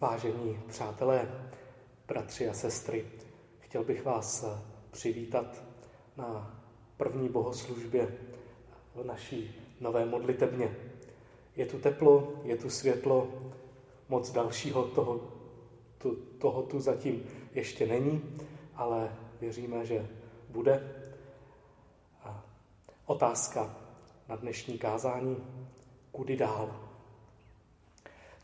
Vážení 0.00 0.60
přátelé, 0.68 1.28
bratři 2.08 2.48
a 2.48 2.52
sestry, 2.52 3.06
chtěl 3.60 3.84
bych 3.84 4.04
vás 4.04 4.44
přivítat 4.90 5.62
na 6.16 6.60
první 6.96 7.28
bohoslužbě 7.28 8.18
v 8.94 9.04
naší 9.04 9.54
nové 9.80 10.04
modlitebně. 10.04 10.76
Je 11.56 11.66
tu 11.66 11.78
teplo, 11.78 12.32
je 12.44 12.56
tu 12.56 12.70
světlo, 12.70 13.28
moc 14.08 14.32
dalšího 14.32 14.84
toho, 14.84 15.20
tu, 15.98 16.14
toho 16.14 16.62
tu 16.62 16.80
zatím 16.80 17.22
ještě 17.54 17.86
není, 17.86 18.22
ale 18.74 19.16
věříme, 19.40 19.86
že 19.86 20.08
bude. 20.48 20.94
A 22.24 22.44
otázka 23.06 23.76
na 24.28 24.36
dnešní 24.36 24.78
kázání, 24.78 25.36
kudy 26.12 26.36
dál? 26.36 26.90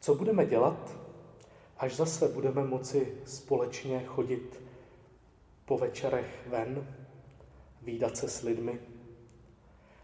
Co 0.00 0.14
budeme 0.14 0.46
dělat, 0.46 1.01
až 1.82 1.96
zase 1.96 2.28
budeme 2.28 2.64
moci 2.64 3.14
společně 3.24 4.04
chodit 4.06 4.62
po 5.64 5.78
večerech 5.78 6.46
ven, 6.46 6.96
výdat 7.82 8.16
se 8.16 8.28
s 8.28 8.42
lidmi? 8.42 8.80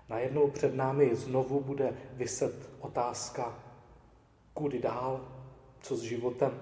Najednou 0.09 0.51
před 0.51 0.75
námi 0.75 1.17
znovu 1.17 1.61
bude 1.61 1.97
vyset 2.13 2.71
otázka, 2.81 3.59
kudy 4.55 4.79
dál, 4.79 5.29
co 5.81 5.97
s 5.97 6.03
životem, 6.03 6.61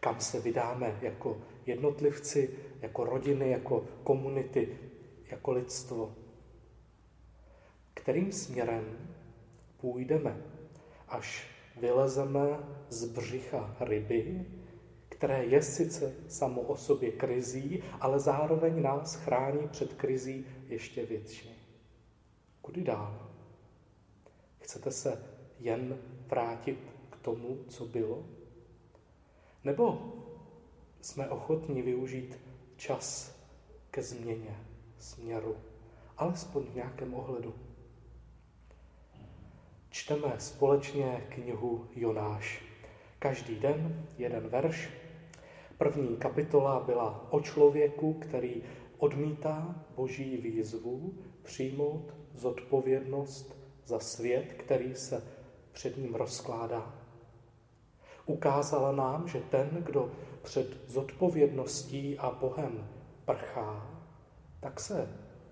kam 0.00 0.20
se 0.20 0.40
vydáme 0.40 0.98
jako 1.02 1.38
jednotlivci, 1.66 2.58
jako 2.80 3.04
rodiny, 3.04 3.50
jako 3.50 3.84
komunity, 4.04 4.78
jako 5.30 5.52
lidstvo. 5.52 6.14
Kterým 7.94 8.32
směrem 8.32 8.98
půjdeme, 9.80 10.42
až 11.08 11.46
vylezeme 11.76 12.58
z 12.90 13.04
břicha 13.04 13.76
ryby, 13.80 14.46
které 15.08 15.44
je 15.44 15.62
sice 15.62 16.14
samo 16.28 16.60
o 16.60 16.76
sobě 16.76 17.12
krizí, 17.12 17.82
ale 18.00 18.20
zároveň 18.20 18.82
nás 18.82 19.14
chrání 19.14 19.68
před 19.68 19.94
krizí 19.94 20.46
ještě 20.68 21.06
větší. 21.06 21.50
Kudy 22.62 22.82
dál? 22.82 23.30
Chcete 24.60 24.90
se 24.90 25.24
jen 25.60 25.98
vrátit 26.26 26.78
k 27.10 27.16
tomu, 27.16 27.58
co 27.68 27.86
bylo? 27.86 28.24
Nebo 29.64 30.14
jsme 31.00 31.28
ochotní 31.28 31.82
využít 31.82 32.38
čas 32.76 33.36
ke 33.90 34.02
změně 34.02 34.56
směru, 34.98 35.56
alespoň 36.16 36.64
v 36.64 36.74
nějakém 36.74 37.14
ohledu? 37.14 37.54
Čteme 39.90 40.34
společně 40.38 41.26
knihu 41.28 41.88
Jonáš. 41.94 42.69
Každý 43.22 43.56
den 43.56 44.06
jeden 44.18 44.48
verš. 44.48 44.90
První 45.78 46.16
kapitola 46.16 46.80
byla 46.80 47.32
o 47.32 47.40
člověku, 47.40 48.14
který 48.14 48.62
odmítá 48.98 49.84
boží 49.96 50.36
výzvu 50.36 51.14
přijmout 51.42 52.14
zodpovědnost 52.34 53.56
za 53.84 53.98
svět, 53.98 54.52
který 54.52 54.94
se 54.94 55.22
před 55.72 55.96
ním 55.96 56.14
rozkládá. 56.14 56.94
Ukázala 58.26 58.92
nám, 58.92 59.28
že 59.28 59.40
ten, 59.40 59.68
kdo 59.86 60.12
před 60.42 60.90
zodpovědností 60.90 62.18
a 62.18 62.30
Bohem 62.30 62.88
prchá, 63.24 64.00
tak 64.60 64.80
se 64.80 65.08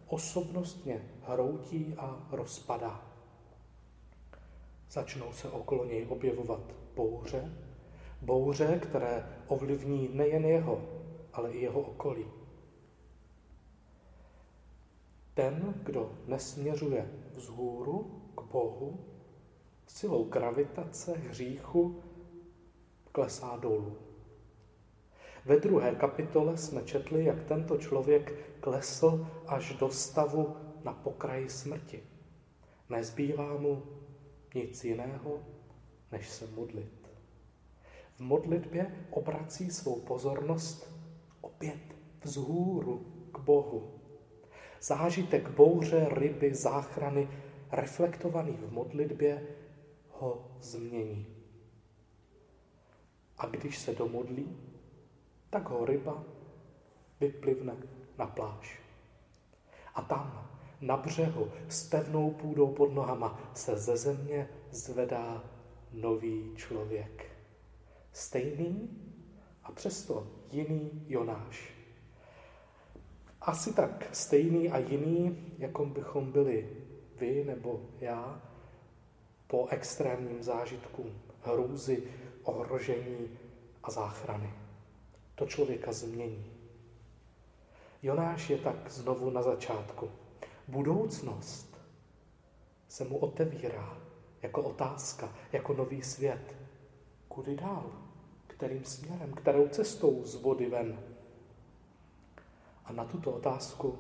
osobnostně 0.07 1.03
hroutí 1.27 1.95
a 1.99 2.29
rozpadá. 2.31 3.08
Začnou 4.91 5.33
se 5.33 5.51
okolo 5.51 5.85
něj 5.85 6.07
objevovat 6.09 6.61
bouře, 6.95 7.53
bouře, 8.23 8.81
které 8.83 9.43
ovlivní 9.47 10.09
nejen 10.13 10.45
jeho, 10.45 10.83
ale 11.33 11.53
i 11.53 11.61
jeho 11.63 11.81
okolí. 11.81 12.27
Ten, 15.35 15.75
kdo 15.83 16.13
nesměřuje 16.27 17.11
vzhůru 17.35 18.23
k 18.35 18.43
Bohu, 18.43 18.99
silou 19.87 20.25
gravitace 20.25 21.13
hříchu 21.13 22.03
klesá 23.13 23.57
dolů. 23.57 23.97
Ve 25.45 25.61
druhé 25.61 25.95
kapitole 25.95 26.57
jsme 26.57 26.83
četli, 26.83 27.25
jak 27.25 27.45
tento 27.45 27.79
člověk 27.79 28.35
klesl 28.61 29.27
až 29.47 29.73
do 29.73 29.91
stavu 29.91 30.57
na 30.85 30.93
pokraji 30.93 31.49
smrti. 31.49 32.03
Nezbývá 32.89 33.57
mu 33.57 33.83
nic 34.55 34.85
jiného, 34.85 35.39
než 36.13 36.29
se 36.29 36.47
modlit. 36.47 37.11
V 38.17 38.21
modlitbě 38.21 39.07
obrací 39.11 39.71
svou 39.71 40.01
pozornost 40.01 40.95
opět 41.41 41.81
vzhůru 42.25 42.99
k 43.33 43.39
Bohu. 43.39 44.01
Zážitek 44.81 45.49
bouře, 45.49 46.09
ryby, 46.11 46.55
záchrany, 46.55 47.29
reflektovaný 47.71 48.53
v 48.53 48.73
modlitbě, 48.73 49.47
ho 50.11 50.51
změní. 50.61 51.27
A 53.39 53.47
když 53.47 53.79
se 53.79 53.95
domodlí, 53.95 54.57
tak 55.51 55.69
ho 55.69 55.85
ryba 55.85 56.25
vyplivne 57.21 57.77
na 58.19 58.27
pláž. 58.27 58.81
A 59.95 60.03
tam 60.03 60.58
na 60.81 60.97
břehu 60.97 61.51
s 61.69 61.89
pevnou 61.89 62.31
půdou 62.31 62.73
pod 62.73 62.95
nohama 62.95 63.41
se 63.55 63.77
ze 63.77 63.97
země 63.97 64.49
zvedá 64.71 65.45
nový 65.93 66.53
člověk. 66.57 67.31
Stejný 68.13 68.91
a 69.65 69.73
přesto 69.73 70.27
jiný 70.53 71.05
Jonáš. 71.09 71.73
Asi 73.41 73.75
tak 73.75 74.09
stejný 74.13 74.71
a 74.71 74.79
jiný, 74.79 75.37
jako 75.59 75.85
bychom 75.85 76.33
byli 76.33 76.69
vy 77.17 77.45
nebo 77.45 77.81
já, 78.01 78.43
po 79.47 79.67
extrémním 79.71 80.43
zážitku 80.43 81.05
hrůzy, 81.43 82.03
ohrožení 82.43 83.29
a 83.83 83.91
záchrany. 83.91 84.53
To 85.35 85.47
člověka 85.47 85.93
změní. 85.93 86.53
Jonáš 88.03 88.51
je 88.51 88.59
tak 88.59 88.91
znovu 88.91 89.31
na 89.31 89.43
začátku. 89.43 90.11
Budoucnost 90.69 91.77
se 92.89 93.05
mu 93.05 93.17
otevírá 93.17 93.99
jako 94.43 94.63
otázka, 94.63 95.35
jako 95.53 95.75
nový 95.75 96.03
svět. 96.03 96.57
Kudy 97.29 97.57
dál? 97.57 97.93
Kterým 98.47 98.85
směrem? 98.85 99.33
Kterou 99.33 99.69
cestou 99.69 100.25
z 100.25 100.35
vody 100.35 100.67
ven? 100.67 100.99
A 102.85 102.93
na 102.93 103.05
tuto 103.05 103.33
otázku 103.33 103.99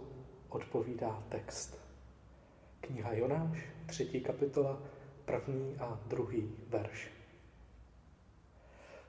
odpovídá 0.49 1.23
text. 1.29 1.81
Kniha 2.81 3.13
Jonáš, 3.13 3.59
třetí 3.87 4.21
kapitola, 4.21 4.79
první 5.25 5.77
a 5.79 6.01
druhý 6.07 6.51
verš. 6.69 7.11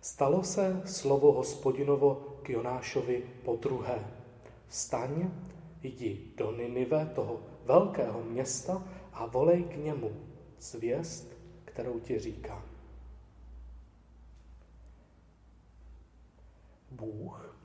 Stalo 0.02 0.44
se 0.44 0.82
slovo 0.86 1.32
hospodinovo 1.32 2.40
k 2.44 2.50
Jonášovi 2.50 3.24
po 3.46 3.56
druhé. 3.56 4.08
Vstaň, 4.68 5.32
jdi 5.84 6.34
do 6.38 6.52
Ninive, 6.52 7.06
toho 7.06 7.49
velkého 7.70 8.24
města, 8.24 8.84
a 9.14 9.26
volej 9.26 9.64
k 9.64 9.76
němu 9.76 10.12
zvěst, 10.60 11.38
kterou 11.66 12.00
ti 12.00 12.20
říká. 12.20 12.66
Bůh 16.92 17.58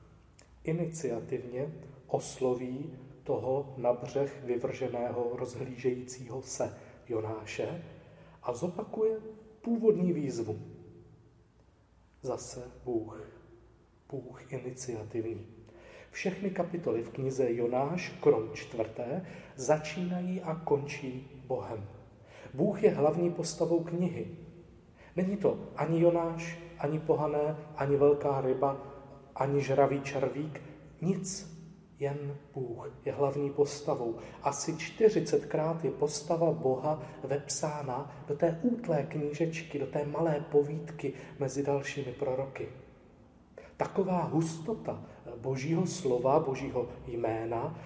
iniciativně 0.63 1.73
osloví 2.07 2.93
toho 3.23 3.73
na 3.77 3.93
břeh 3.93 4.43
vyvrženého 4.43 5.31
rozhlížejícího 5.33 6.41
se 6.41 6.77
Jonáše 7.07 7.83
a 8.43 8.53
zopakuje 8.53 9.19
původní 9.61 10.13
výzvu. 10.13 10.59
Zase 12.21 12.71
Bůh. 12.83 13.27
Bůh 14.09 14.53
iniciativní. 14.53 15.54
Všechny 16.15 16.49
kapitoly 16.49 17.03
v 17.03 17.09
knize 17.09 17.53
Jonáš, 17.53 18.13
krom 18.19 18.49
čtvrté, 18.53 19.25
začínají 19.55 20.41
a 20.41 20.55
končí 20.55 21.41
Bohem. 21.47 21.87
Bůh 22.53 22.83
je 22.83 22.91
hlavní 22.91 23.31
postavou 23.31 23.79
knihy. 23.79 24.27
Není 25.15 25.37
to 25.37 25.59
ani 25.75 26.01
Jonáš, 26.01 26.59
ani 26.79 26.99
pohané, 26.99 27.57
ani 27.75 27.97
velká 27.97 28.41
ryba, 28.41 28.77
ani 29.35 29.61
žravý 29.61 30.01
červík, 30.01 30.61
nic, 31.01 31.57
jen 31.99 32.37
Bůh 32.53 32.91
je 33.05 33.11
hlavní 33.11 33.49
postavou. 33.49 34.15
Asi 34.43 34.71
40krát 34.71 35.79
je 35.83 35.91
postava 35.91 36.51
Boha 36.51 37.03
vepsána 37.23 38.23
do 38.27 38.35
té 38.35 38.59
útlé 38.61 39.03
knížečky, 39.03 39.79
do 39.79 39.87
té 39.87 40.05
malé 40.05 40.45
povídky 40.51 41.13
mezi 41.39 41.63
dalšími 41.63 42.11
proroky. 42.11 42.69
Taková 43.77 44.23
hustota 44.23 45.14
božího 45.37 45.85
slova, 45.85 46.39
božího 46.39 46.89
jména 47.07 47.79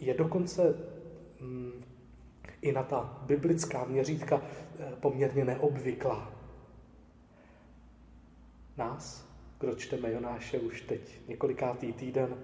je 0.00 0.14
dokonce 0.14 0.74
mm, 1.40 1.84
i 2.62 2.72
na 2.72 2.82
ta 2.82 3.22
biblická 3.26 3.84
měřítka 3.84 4.42
eh, 4.78 4.92
poměrně 5.00 5.44
neobvyklá. 5.44 6.32
Nás 8.76 9.26
kdo 9.58 9.74
čteme 9.74 10.12
Jonáše 10.12 10.58
už 10.58 10.80
teď 10.80 11.20
několikátý 11.28 11.92
týden, 11.92 12.36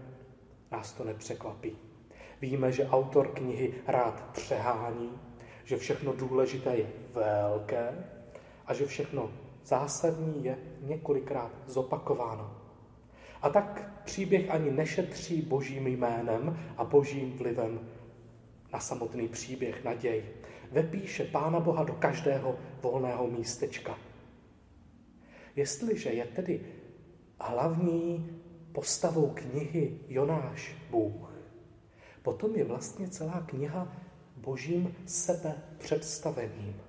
nás 0.71 0.93
to 0.93 1.05
nepřekvapí. 1.05 1.77
Víme, 2.41 2.73
že 2.73 2.89
autor 2.89 3.29
knihy 3.29 3.75
rád 3.87 4.31
přehání, 4.33 5.11
že 5.65 5.77
všechno 5.77 6.13
důležité 6.13 6.77
je 6.77 6.87
velké 7.15 8.09
a 8.67 8.75
že 8.75 8.87
všechno 8.87 9.31
zásadní 9.65 10.45
je 10.45 10.59
několikrát 10.83 11.51
zopakováno. 11.67 12.62
A 13.43 13.51
tak 13.51 13.93
příběh 14.05 14.51
ani 14.51 14.71
nešetří 14.71 15.43
božím 15.43 15.87
jménem 15.87 16.59
a 16.77 16.85
božím 16.85 17.33
vlivem 17.33 17.81
na 18.73 18.81
samotný 18.81 19.29
příběh 19.29 19.85
naděj. 19.85 20.25
Vepíše 20.71 21.25
Pána 21.25 21.61
Boha 21.61 21.85
do 21.85 21.93
každého 21.93 22.59
volného 22.83 23.27
místečka. 23.27 23.99
Jestliže 25.57 26.11
je 26.11 26.25
tedy 26.25 26.67
hlavní 27.41 28.31
postavou 28.73 29.31
knihy 29.35 29.99
Jonáš 30.09 30.77
Bůh, 30.91 31.33
potom 32.23 32.55
je 32.55 32.65
vlastně 32.65 33.09
celá 33.09 33.41
kniha 33.41 33.97
božím 34.37 34.95
sebe 35.07 35.55
představením. 35.79 36.81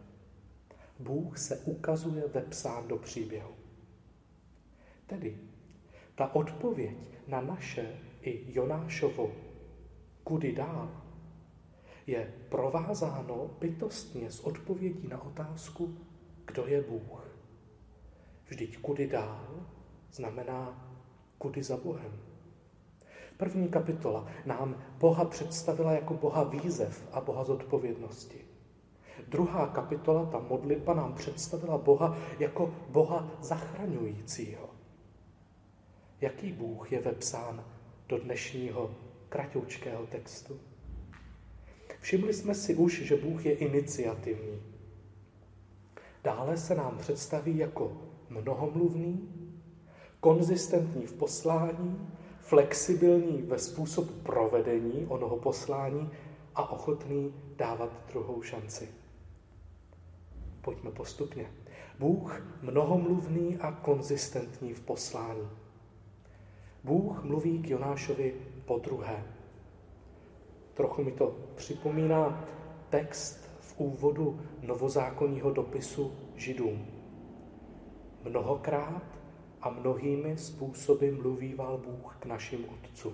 Bůh 1.00 1.38
se 1.38 1.57
ukazuje 1.57 2.23
vepsán 2.33 2.88
do 2.88 2.97
příběhu. 2.97 3.51
Tedy 5.07 5.38
ta 6.15 6.36
odpověď 6.36 6.98
na 7.27 7.42
naše 7.42 8.00
i 8.21 8.44
Jonášovo 8.48 9.31
kudy 10.24 10.51
dál 10.51 10.92
je 12.07 12.33
provázáno 12.50 13.50
bytostně 13.60 14.31
s 14.31 14.39
odpovědí 14.39 15.07
na 15.07 15.21
otázku, 15.21 15.98
kdo 16.45 16.68
je 16.68 16.81
Bůh. 16.81 17.27
Vždyť 18.48 18.77
kudy 18.77 19.07
dál 19.07 19.65
znamená 20.12 20.89
kudy 21.38 21.63
za 21.63 21.77
Bohem. 21.77 22.12
První 23.38 23.68
kapitola 23.68 24.27
nám 24.45 24.83
Boha 24.98 25.25
představila 25.25 25.92
jako 25.92 26.13
Boha 26.13 26.44
výzev 26.44 27.07
a 27.12 27.21
Boha 27.21 27.44
zodpovědnosti. 27.44 28.45
Druhá 29.27 29.68
kapitola, 29.68 30.25
ta 30.25 30.39
modlitba, 30.39 30.94
nám 30.94 31.13
představila 31.13 31.77
Boha 31.77 32.18
jako 32.39 32.74
Boha 32.89 33.27
zachraňujícího. 33.42 34.72
Jaký 36.23 36.51
Bůh 36.51 36.91
je 36.91 37.01
vepsán 37.01 37.65
do 38.09 38.17
dnešního 38.17 38.95
kratoučkého 39.29 40.05
textu? 40.05 40.59
Všimli 41.99 42.33
jsme 42.33 42.55
si 42.55 42.75
už, 42.75 43.01
že 43.01 43.15
Bůh 43.15 43.45
je 43.45 43.53
iniciativní. 43.53 44.61
Dále 46.23 46.57
se 46.57 46.75
nám 46.75 46.97
představí 46.97 47.57
jako 47.57 47.97
mnohomluvný, 48.29 49.29
konzistentní 50.19 51.05
v 51.05 51.13
poslání, 51.13 52.09
flexibilní 52.39 53.41
ve 53.41 53.59
způsobu 53.59 54.13
provedení 54.23 55.05
onoho 55.07 55.37
poslání 55.37 56.09
a 56.55 56.71
ochotný 56.71 57.33
dávat 57.57 58.05
druhou 58.07 58.41
šanci. 58.41 58.89
Pojďme 60.61 60.91
postupně. 60.91 61.51
Bůh 61.99 62.41
mnohomluvný 62.61 63.57
a 63.57 63.71
konzistentní 63.71 64.73
v 64.73 64.81
poslání. 64.81 65.62
Bůh 66.83 67.24
mluví 67.24 67.59
k 67.59 67.69
Jonášovi 67.69 68.33
po 68.65 68.80
druhé. 68.80 69.24
Trochu 70.74 71.03
mi 71.03 71.12
to 71.12 71.35
připomíná 71.56 72.45
text 72.89 73.50
v 73.59 73.80
úvodu 73.80 74.41
novozákonního 74.62 75.51
dopisu 75.51 76.12
židům. 76.35 76.85
Mnohokrát 78.24 79.03
a 79.62 79.69
mnohými 79.69 80.38
způsoby 80.38 81.09
mluvíval 81.09 81.77
Bůh 81.77 82.18
k 82.19 82.25
našim 82.25 82.65
otcům. 82.69 83.13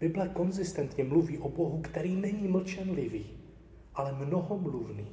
Bible 0.00 0.28
konzistentně 0.28 1.04
mluví 1.04 1.38
o 1.38 1.48
Bohu, 1.48 1.80
který 1.82 2.16
není 2.16 2.48
mlčenlivý, 2.48 3.26
ale 3.94 4.12
mnohomluvný. 4.12 5.08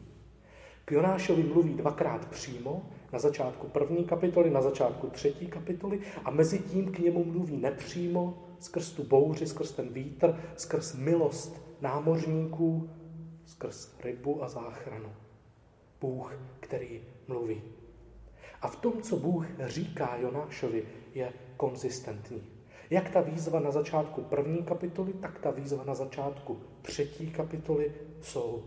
K 0.85 0.91
Jonášovi 0.91 1.43
mluví 1.43 1.73
dvakrát 1.73 2.25
přímo, 2.29 2.89
na 3.13 3.19
začátku 3.19 3.67
první 3.67 4.03
kapitoly, 4.03 4.49
na 4.49 4.61
začátku 4.61 5.07
třetí 5.07 5.47
kapitoly 5.47 5.99
a 6.25 6.31
mezi 6.31 6.59
tím 6.59 6.91
k 6.91 6.99
němu 6.99 7.23
mluví 7.25 7.57
nepřímo, 7.57 8.43
skrz 8.59 8.91
tu 8.91 9.03
bouři, 9.03 9.47
skrz 9.47 9.71
ten 9.71 9.89
vítr, 9.89 10.39
skrz 10.55 10.95
milost 10.95 11.61
námořníků, 11.81 12.89
skrz 13.45 13.95
rybu 14.03 14.43
a 14.43 14.49
záchranu. 14.49 15.09
Bůh, 16.01 16.39
který 16.59 17.01
mluví. 17.27 17.61
A 18.61 18.67
v 18.67 18.75
tom, 18.75 19.01
co 19.01 19.17
Bůh 19.17 19.45
říká 19.65 20.15
Jonášovi, 20.15 20.83
je 21.13 21.33
konzistentní. 21.57 22.43
Jak 22.89 23.09
ta 23.09 23.21
výzva 23.21 23.59
na 23.59 23.71
začátku 23.71 24.21
první 24.21 24.63
kapitoly, 24.63 25.13
tak 25.13 25.39
ta 25.39 25.51
výzva 25.51 25.83
na 25.83 25.95
začátku 25.95 26.59
třetí 26.81 27.31
kapitoly 27.31 27.91
jsou 28.21 28.63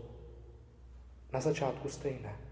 na 1.33 1.41
začátku 1.41 1.89
stejné. 1.89 2.50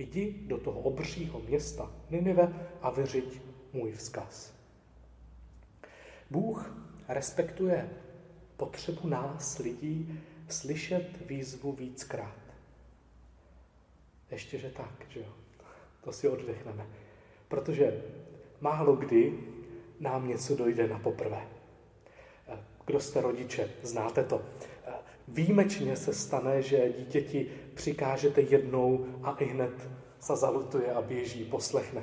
Jdi 0.00 0.34
do 0.46 0.58
toho 0.58 0.80
obřího 0.80 1.40
města 1.40 1.92
Ninive 2.10 2.68
a 2.82 2.90
vyřiď 2.90 3.40
můj 3.72 3.92
vzkaz. 3.92 4.54
Bůh 6.30 6.74
respektuje 7.08 7.90
potřebu 8.56 9.08
nás, 9.08 9.58
lidí, 9.58 10.20
slyšet 10.48 11.26
výzvu 11.26 11.72
víckrát. 11.72 12.36
Ještě, 14.30 14.58
že 14.58 14.70
tak, 14.70 15.06
že 15.08 15.20
jo. 15.20 15.32
To 16.04 16.12
si 16.12 16.28
oddechneme. 16.28 16.86
Protože 17.48 18.04
málo 18.60 18.96
kdy 18.96 19.38
nám 20.00 20.28
něco 20.28 20.56
dojde 20.56 20.88
na 20.88 20.98
poprvé. 20.98 21.46
Kdo 22.86 23.00
jste 23.00 23.20
rodiče, 23.20 23.70
znáte 23.82 24.24
to. 24.24 24.42
Výjimečně 25.32 25.96
se 25.96 26.14
stane, 26.14 26.62
že 26.62 26.92
dítěti 26.98 27.50
přikážete 27.74 28.40
jednou 28.40 29.06
a 29.22 29.36
i 29.38 29.44
hned 29.44 29.90
se 30.20 30.36
zalutuje 30.36 30.92
a 30.92 31.02
běží, 31.02 31.44
poslechne. 31.44 32.02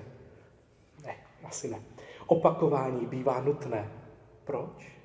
Ne, 1.06 1.16
asi 1.44 1.68
ne. 1.68 1.82
Opakování 2.28 3.06
bývá 3.06 3.42
nutné. 3.42 3.92
Proč? 4.44 4.98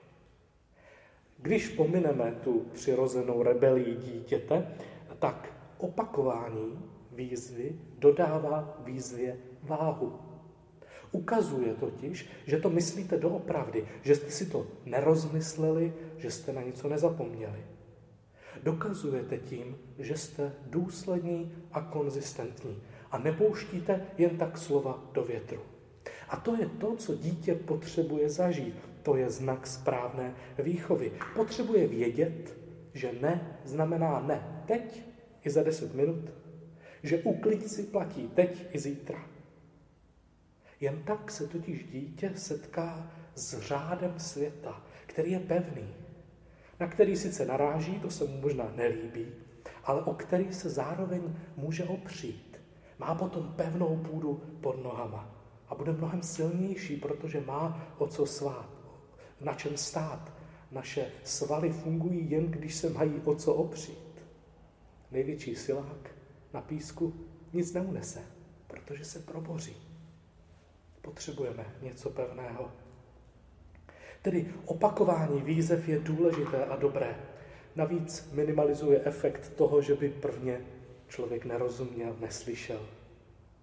Když 1.38 1.68
pomineme 1.68 2.38
tu 2.44 2.66
přirozenou 2.72 3.42
rebelii 3.42 3.96
dítěte, 3.96 4.76
tak 5.18 5.52
opakování 5.78 6.78
výzvy 7.12 7.78
dodává 7.98 8.76
výzvě 8.84 9.38
váhu. 9.62 10.18
Ukazuje 11.12 11.74
totiž, 11.74 12.28
že 12.46 12.60
to 12.60 12.70
myslíte 12.70 13.18
doopravdy, 13.18 13.88
že 14.02 14.16
jste 14.16 14.30
si 14.30 14.46
to 14.46 14.66
nerozmysleli, 14.84 15.94
že 16.16 16.30
jste 16.30 16.52
na 16.52 16.62
něco 16.62 16.88
nezapomněli. 16.88 17.71
Dokazujete 18.62 19.38
tím, 19.38 19.76
že 19.98 20.16
jste 20.16 20.52
důslední 20.66 21.52
a 21.72 21.80
konzistentní 21.80 22.82
a 23.10 23.18
nepouštíte 23.18 24.06
jen 24.18 24.38
tak 24.38 24.58
slova 24.58 25.10
do 25.12 25.24
větru. 25.24 25.60
A 26.28 26.36
to 26.36 26.56
je 26.56 26.66
to, 26.66 26.96
co 26.96 27.14
dítě 27.14 27.54
potřebuje 27.54 28.30
zažít. 28.30 28.74
To 29.02 29.16
je 29.16 29.30
znak 29.30 29.66
správné 29.66 30.34
výchovy. 30.58 31.12
Potřebuje 31.34 31.88
vědět, 31.88 32.56
že 32.94 33.12
ne 33.20 33.58
znamená 33.64 34.20
ne 34.20 34.62
teď 34.66 35.02
i 35.44 35.50
za 35.50 35.62
deset 35.62 35.94
minut, 35.94 36.30
že 37.02 37.22
uklid 37.22 37.70
si 37.70 37.82
platí 37.82 38.28
teď 38.34 38.66
i 38.74 38.78
zítra. 38.78 39.26
Jen 40.80 41.02
tak 41.02 41.30
se 41.30 41.46
totiž 41.46 41.84
dítě 41.84 42.32
setká 42.36 43.12
s 43.34 43.58
řádem 43.58 44.14
světa, 44.18 44.84
který 45.06 45.32
je 45.32 45.40
pevný, 45.40 45.94
na 46.82 46.88
který 46.88 47.16
sice 47.16 47.46
naráží, 47.46 48.00
to 48.00 48.10
se 48.10 48.24
mu 48.24 48.40
možná 48.40 48.72
nelíbí, 48.76 49.26
ale 49.84 50.02
o 50.02 50.14
který 50.14 50.52
se 50.52 50.70
zároveň 50.70 51.34
může 51.56 51.84
opřít. 51.84 52.60
Má 52.98 53.14
potom 53.14 53.52
pevnou 53.56 53.96
půdu 53.96 54.42
pod 54.60 54.82
nohama 54.82 55.34
a 55.68 55.74
bude 55.74 55.92
mnohem 55.92 56.22
silnější, 56.22 56.96
protože 56.96 57.40
má 57.40 57.86
o 57.98 58.06
co 58.06 58.26
svát, 58.26 58.70
na 59.40 59.54
čem 59.54 59.76
stát. 59.76 60.32
Naše 60.70 61.12
svaly 61.24 61.70
fungují 61.70 62.30
jen, 62.30 62.50
když 62.50 62.74
se 62.74 62.90
mají 62.90 63.20
o 63.24 63.34
co 63.34 63.54
opřít. 63.54 64.24
Největší 65.10 65.54
silák 65.54 66.10
na 66.52 66.60
písku 66.60 67.14
nic 67.52 67.72
neunese, 67.72 68.22
protože 68.66 69.04
se 69.04 69.18
proboří. 69.18 69.76
Potřebujeme 71.02 71.66
něco 71.82 72.10
pevného. 72.10 72.72
Tedy 74.22 74.54
opakování 74.64 75.42
výzev 75.42 75.88
je 75.88 75.98
důležité 75.98 76.64
a 76.64 76.76
dobré. 76.76 77.16
Navíc 77.76 78.30
minimalizuje 78.32 79.00
efekt 79.04 79.52
toho, 79.56 79.82
že 79.82 79.94
by 79.94 80.08
prvně 80.08 80.60
člověk 81.08 81.44
nerozuměl, 81.44 82.16
neslyšel. 82.20 82.80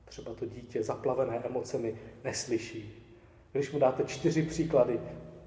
Třeba 0.05 0.33
to 0.33 0.45
dítě 0.45 0.83
zaplavené 0.83 1.37
emocemi 1.37 1.95
neslyší. 2.23 3.05
Když 3.51 3.71
mu 3.71 3.79
dáte 3.79 4.03
čtyři 4.03 4.43
příklady, 4.43 4.99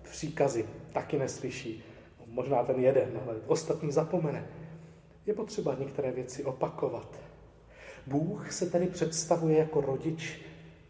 příkazy, 0.03 0.67
taky 0.93 1.19
neslyší. 1.19 1.85
Možná 2.27 2.63
ten 2.63 2.81
jeden, 2.81 3.21
ale 3.27 3.37
ostatní 3.47 3.93
zapomene. 3.93 4.47
Je 5.27 5.35
potřeba 5.35 5.77
některé 5.79 6.13
věci 6.13 6.45
opakovat. 6.45 7.21
Bůh 8.07 8.53
se 8.53 8.71
tedy 8.71 8.87
představuje 8.87 9.59
jako 9.59 9.81
rodič, 9.81 10.41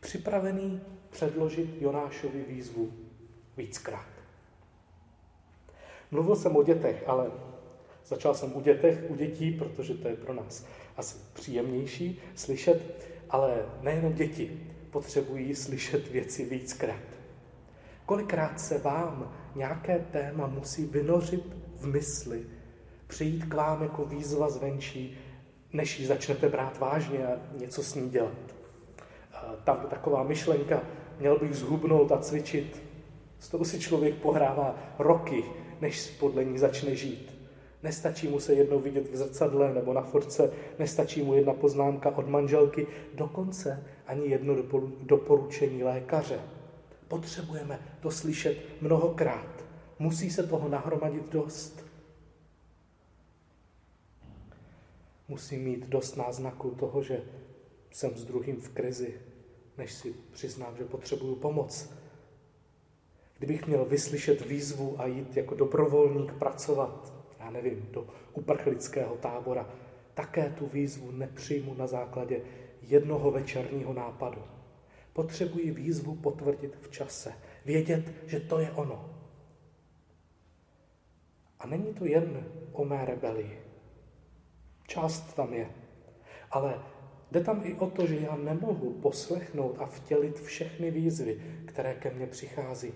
připravený 0.01 0.81
předložit 1.11 1.83
Jonášovi 1.83 2.45
výzvu 2.49 2.93
víckrát. 3.57 4.12
Mluvil 6.13 6.37
jsem 6.37 6.57
o 6.57 6.63
dětech, 6.63 7.05
ale 7.07 7.31
začal 8.07 8.35
jsem 8.35 8.57
u 8.57 8.61
dětech, 8.61 9.05
u 9.09 9.15
dětí, 9.15 9.51
protože 9.51 9.95
to 9.95 10.09
je 10.09 10.17
pro 10.17 10.35
nás 10.35 10.67
asi 10.97 11.17
příjemnější 11.33 12.21
slyšet, 12.35 13.09
ale 13.31 13.67
nejenom 13.83 14.13
děti 14.13 14.61
potřebují 14.91 15.55
slyšet 15.55 16.09
věci 16.09 16.45
víckrát. 16.45 17.03
Kolikrát 18.07 18.61
se 18.61 18.79
vám 18.79 19.33
nějaké 19.55 19.99
téma 19.99 20.47
musí 20.47 20.87
vynořit 20.87 21.57
v 21.77 21.87
mysli, 21.87 22.43
přijít 23.07 23.45
k 23.45 23.55
vám 23.55 23.83
jako 23.83 24.05
výzva 24.05 24.51
zvenčí, 24.51 25.19
než 25.73 26.01
ji 26.01 26.07
začnete 26.07 26.49
brát 26.49 26.79
vážně 26.79 27.27
a 27.27 27.39
něco 27.59 27.83
s 27.83 27.95
ní 27.95 28.11
dělat. 28.11 28.55
Tam 29.65 29.87
taková 29.91 30.23
myšlenka, 30.23 30.83
měl 31.19 31.39
bych 31.39 31.55
zhubnout 31.55 32.13
a 32.13 32.19
cvičit. 32.19 32.83
S 33.39 33.49
tou 33.49 33.65
si 33.65 33.81
člověk 33.81 34.15
pohrává 34.15 34.75
roky, 34.99 35.45
než 35.83 36.11
podle 36.11 36.45
ní 36.45 36.59
začne 36.59 36.97
žít. 36.97 37.35
Nestačí 37.83 38.29
mu 38.29 38.41
se 38.41 38.55
jednou 38.55 38.81
vidět 38.81 39.11
v 39.11 39.17
zrcadle 39.17 39.75
nebo 39.75 39.93
na 39.93 40.03
force, 40.03 40.53
nestačí 40.79 41.23
mu 41.23 41.35
jedna 41.35 41.55
poznámka 41.55 42.17
od 42.17 42.29
manželky, 42.29 42.87
dokonce 43.15 43.85
ani 44.07 44.29
jedno 44.29 44.55
doporučení 45.01 45.85
lékaře. 45.85 46.41
Potřebujeme 47.09 47.81
to 48.01 48.11
slyšet 48.11 48.57
mnohokrát. 48.81 49.65
Musí 49.99 50.31
se 50.31 50.47
toho 50.47 50.69
nahromadit 50.69 51.33
dost. 51.33 51.85
Musím 55.29 55.65
mít 55.65 55.89
dost 55.89 56.17
náznaků 56.17 56.71
toho, 56.71 57.03
že 57.03 57.21
jsem 57.91 58.17
s 58.17 58.25
druhým 58.25 58.57
v 58.57 58.69
krizi, 58.69 59.15
než 59.79 59.93
si 59.93 60.15
přiznám, 60.33 60.77
že 60.77 60.85
potřebuju 60.85 61.37
pomoc. 61.37 62.02
Kdybych 63.43 63.67
měl 63.67 63.85
vyslyšet 63.85 64.47
výzvu 64.47 65.01
a 65.01 65.07
jít 65.07 65.37
jako 65.37 65.55
dobrovolník 65.55 66.33
pracovat, 66.33 67.13
já 67.41 67.51
nevím, 67.51 67.89
do 67.91 68.07
uprchlického 68.33 69.17
tábora, 69.17 69.71
také 70.15 70.51
tu 70.51 70.67
výzvu 70.67 71.11
nepřijmu 71.11 71.75
na 71.75 71.87
základě 71.87 72.41
jednoho 72.83 73.31
večerního 73.31 73.93
nápadu. 73.93 74.43
Potřebuji 75.13 75.71
výzvu 75.71 76.15
potvrdit 76.15 76.77
v 76.81 76.91
čase, 76.91 77.33
vědět, 77.65 78.13
že 78.27 78.41
to 78.41 78.59
je 78.59 78.71
ono. 78.71 79.15
A 81.61 81.67
není 81.67 81.95
to 81.95 82.05
jen 82.05 82.47
o 82.73 82.85
mé 82.85 83.05
rebelii. 83.05 83.63
Část 84.87 85.35
tam 85.35 85.53
je. 85.53 85.71
Ale 86.51 86.75
jde 87.31 87.45
tam 87.45 87.61
i 87.65 87.75
o 87.75 87.91
to, 87.91 88.07
že 88.07 88.17
já 88.17 88.37
nemohu 88.37 88.93
poslechnout 88.93 89.77
a 89.79 89.87
vtělit 89.87 90.41
všechny 90.41 90.91
výzvy, 90.91 91.43
které 91.67 91.95
ke 91.95 92.11
mně 92.11 92.27
přichází. 92.27 92.93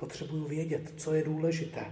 Potřebuju 0.00 0.44
vědět, 0.44 1.00
co 1.00 1.14
je 1.14 1.22
důležité, 1.22 1.86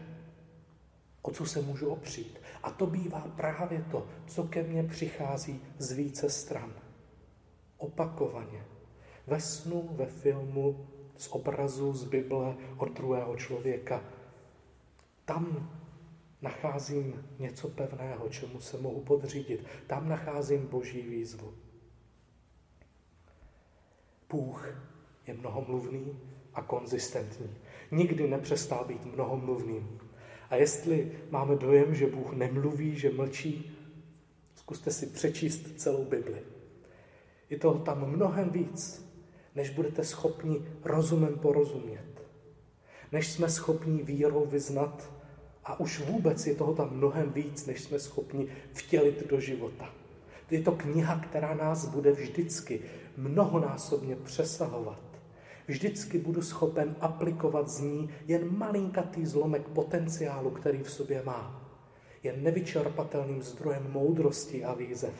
o 1.22 1.30
co 1.30 1.46
se 1.46 1.62
můžu 1.62 1.88
opřít. 1.88 2.40
A 2.62 2.70
to 2.70 2.86
bývá 2.86 3.20
právě 3.20 3.84
to, 3.90 4.06
co 4.26 4.44
ke 4.44 4.62
mně 4.62 4.82
přichází 4.82 5.60
z 5.78 5.92
více 5.92 6.30
stran. 6.30 6.72
Opakovaně. 7.76 8.64
Ve 9.26 9.40
snu, 9.40 9.88
ve 9.92 10.06
filmu, 10.06 10.86
z 11.16 11.28
obrazu, 11.28 11.92
z 11.92 12.04
Bible, 12.04 12.56
od 12.76 12.92
druhého 12.92 13.36
člověka. 13.36 14.04
Tam 15.25 15.70
nacházím 16.42 17.26
něco 17.38 17.68
pevného, 17.68 18.28
čemu 18.28 18.60
se 18.60 18.78
mohu 18.78 19.00
podřídit. 19.00 19.66
Tam 19.86 20.08
nacházím 20.08 20.66
boží 20.66 21.02
výzvu. 21.02 21.54
Bůh 24.30 24.78
je 25.26 25.34
mnohomluvný 25.34 26.20
a 26.54 26.62
konzistentní. 26.62 27.56
Nikdy 27.90 28.28
nepřestal 28.28 28.85
být 28.88 29.14
mnohomluvným. 29.14 29.99
A 30.50 30.57
jestli 30.57 31.12
máme 31.31 31.57
dojem, 31.57 31.95
že 31.95 32.07
Bůh 32.07 32.33
nemluví, 32.33 32.99
že 32.99 33.11
mlčí, 33.11 33.76
zkuste 34.55 34.90
si 34.90 35.07
přečíst 35.07 35.73
celou 35.76 36.05
Bibli. 36.05 36.43
Je 37.50 37.59
toho 37.59 37.78
tam 37.78 38.11
mnohem 38.11 38.50
víc, 38.50 39.07
než 39.55 39.71
budete 39.71 40.05
schopni 40.05 40.62
rozumem 40.85 41.38
porozumět. 41.38 42.23
Než 43.12 43.33
jsme 43.33 43.49
schopni 43.49 44.02
vírou 44.02 44.47
vyznat 44.47 45.11
a 45.64 45.81
už 45.81 46.00
vůbec 46.00 46.47
je 46.47 46.55
toho 46.55 46.75
tam 46.75 46.97
mnohem 46.97 47.33
víc, 47.33 47.66
než 47.66 47.83
jsme 47.83 47.99
schopni 47.99 48.49
vtělit 48.73 49.26
do 49.28 49.40
života. 49.40 49.95
Je 50.50 50.62
to 50.62 50.73
kniha, 50.73 51.19
která 51.19 51.55
nás 51.55 51.87
bude 51.87 52.12
vždycky 52.12 52.81
mnohonásobně 53.16 54.16
přesahovat. 54.16 55.05
Vždycky 55.66 56.18
budu 56.18 56.42
schopen 56.42 56.96
aplikovat 57.00 57.68
z 57.68 57.80
ní 57.80 58.11
jen 58.26 58.58
malinkatý 58.58 59.26
zlomek 59.26 59.68
potenciálu, 59.68 60.50
který 60.50 60.82
v 60.82 60.90
sobě 60.90 61.23
má. 61.25 61.62
Je 62.23 62.37
nevyčerpatelným 62.37 63.42
zdrojem 63.42 63.92
moudrosti 63.92 64.64
a 64.64 64.75
výzev. 64.75 65.14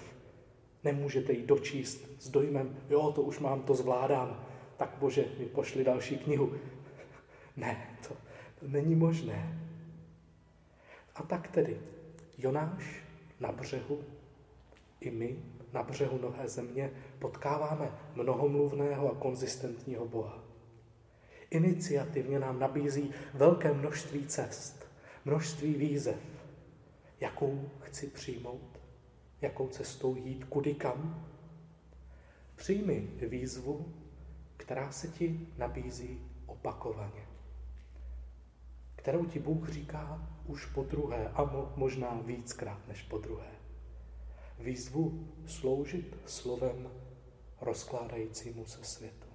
Nemůžete 0.85 1.33
ji 1.33 1.47
dočíst 1.47 2.07
s 2.19 2.29
dojmem, 2.29 2.77
jo, 2.91 3.13
to 3.13 3.23
už 3.23 3.39
mám, 3.39 3.63
to 3.63 3.75
zvládám, 3.75 4.47
tak 4.77 4.97
bože, 5.01 5.25
mi 5.39 5.45
pošli 5.45 5.85
další 5.85 6.19
knihu. 6.19 6.53
Ne, 7.57 7.99
to, 8.09 8.15
to 8.61 8.69
není 8.69 8.95
možné. 8.95 9.61
A 11.15 11.23
tak 11.23 11.49
tedy 11.49 11.81
Jonáš 12.39 13.03
na 13.41 13.53
břehu, 13.53 14.05
i 15.01 15.11
my 15.11 15.39
na 15.73 15.83
břehu 15.83 16.19
Nové 16.19 16.49
země 16.49 16.91
potkáváme 17.19 17.91
mnohomluvného 18.15 19.13
a 19.13 19.15
konzistentního 19.15 20.07
Boha. 20.07 20.45
Iniciativně 21.51 22.39
nám 22.39 22.59
nabízí 22.59 23.11
velké 23.35 23.73
množství 23.73 24.27
cest, 24.27 24.87
množství 25.25 25.75
výzev. 25.75 26.21
Jakou 27.21 27.71
chci 27.81 28.07
přijmout? 28.07 28.81
Jakou 29.41 29.69
cestou 29.69 30.17
jít? 30.17 30.45
Kudy 30.45 30.75
kam? 30.75 31.29
Přijmi 32.57 33.11
výzvu, 33.29 33.95
která 34.57 34.93
se 34.93 35.09
ti 35.09 35.41
nabízí 35.59 36.21
opakovaně. 36.47 37.27
Kterou 38.97 39.25
ti 39.25 39.39
Bůh 39.39 39.69
říká 39.69 40.29
už 40.47 40.67
po 40.67 40.83
druhé 40.83 41.29
a 41.29 41.73
možná 41.77 42.21
víckrát 42.25 42.89
než 42.89 43.03
po 43.03 43.19
druhé. 43.19 43.56
Výzvu 44.59 45.29
sloužit 45.47 46.17
slovem 46.27 46.91
rozkládajícímu 47.61 48.67
se 48.67 48.85
světu. 48.85 49.27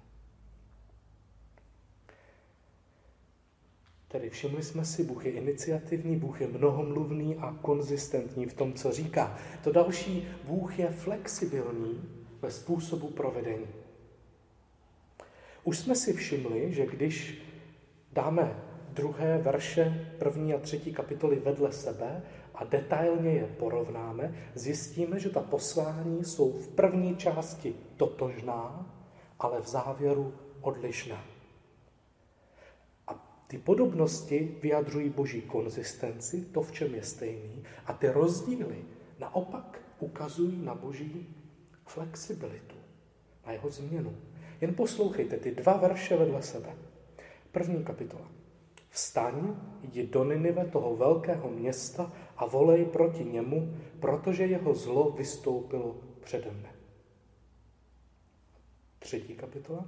Tedy 4.08 4.30
všimli 4.30 4.62
jsme 4.62 4.84
si, 4.84 5.04
Bůh 5.04 5.26
je 5.26 5.32
iniciativní, 5.32 6.16
Bůh 6.16 6.40
je 6.40 6.46
mnohomluvný 6.46 7.36
a 7.36 7.58
konzistentní 7.62 8.46
v 8.46 8.54
tom, 8.54 8.72
co 8.72 8.92
říká. 8.92 9.38
To 9.64 9.72
další, 9.72 10.28
Bůh 10.44 10.78
je 10.78 10.90
flexibilní 10.90 12.02
ve 12.40 12.50
způsobu 12.50 13.10
provedení. 13.10 13.66
Už 15.64 15.78
jsme 15.78 15.94
si 15.94 16.12
všimli, 16.12 16.72
že 16.72 16.86
když 16.86 17.42
dáme 18.12 18.71
druhé 18.94 19.38
verše 19.38 20.10
první 20.18 20.54
a 20.54 20.58
třetí 20.58 20.92
kapitoly 20.92 21.36
vedle 21.36 21.72
sebe 21.72 22.22
a 22.54 22.64
detailně 22.64 23.30
je 23.30 23.46
porovnáme, 23.46 24.34
zjistíme, 24.54 25.20
že 25.20 25.30
ta 25.30 25.40
poslání 25.40 26.24
jsou 26.24 26.52
v 26.52 26.68
první 26.68 27.16
části 27.16 27.74
totožná, 27.96 28.86
ale 29.38 29.60
v 29.60 29.66
závěru 29.66 30.34
odlišná. 30.60 31.24
A 33.08 33.42
ty 33.46 33.58
podobnosti 33.58 34.58
vyjadřují 34.62 35.10
boží 35.10 35.40
konzistenci, 35.42 36.40
to, 36.40 36.62
v 36.62 36.72
čem 36.72 36.94
je 36.94 37.02
stejný, 37.02 37.64
a 37.86 37.92
ty 37.92 38.08
rozdíly 38.08 38.84
naopak 39.18 39.80
ukazují 39.98 40.62
na 40.62 40.74
boží 40.74 41.36
flexibilitu, 41.86 42.76
na 43.46 43.52
jeho 43.52 43.70
změnu. 43.70 44.16
Jen 44.60 44.74
poslouchejte 44.74 45.36
ty 45.36 45.50
dva 45.50 45.76
verše 45.76 46.16
vedle 46.16 46.42
sebe. 46.42 46.76
První 47.52 47.84
kapitola. 47.84 48.41
Vstaň, 48.92 49.56
jdi 49.82 50.06
do 50.06 50.24
Ninive, 50.24 50.64
toho 50.64 50.96
velkého 50.96 51.50
města, 51.50 52.12
a 52.36 52.46
volej 52.46 52.84
proti 52.84 53.24
němu, 53.24 53.76
protože 54.00 54.46
jeho 54.46 54.74
zlo 54.74 55.10
vystoupilo 55.10 55.96
přede 56.20 56.50
mne. 56.50 56.72
Třetí 58.98 59.34
kapitola. 59.34 59.84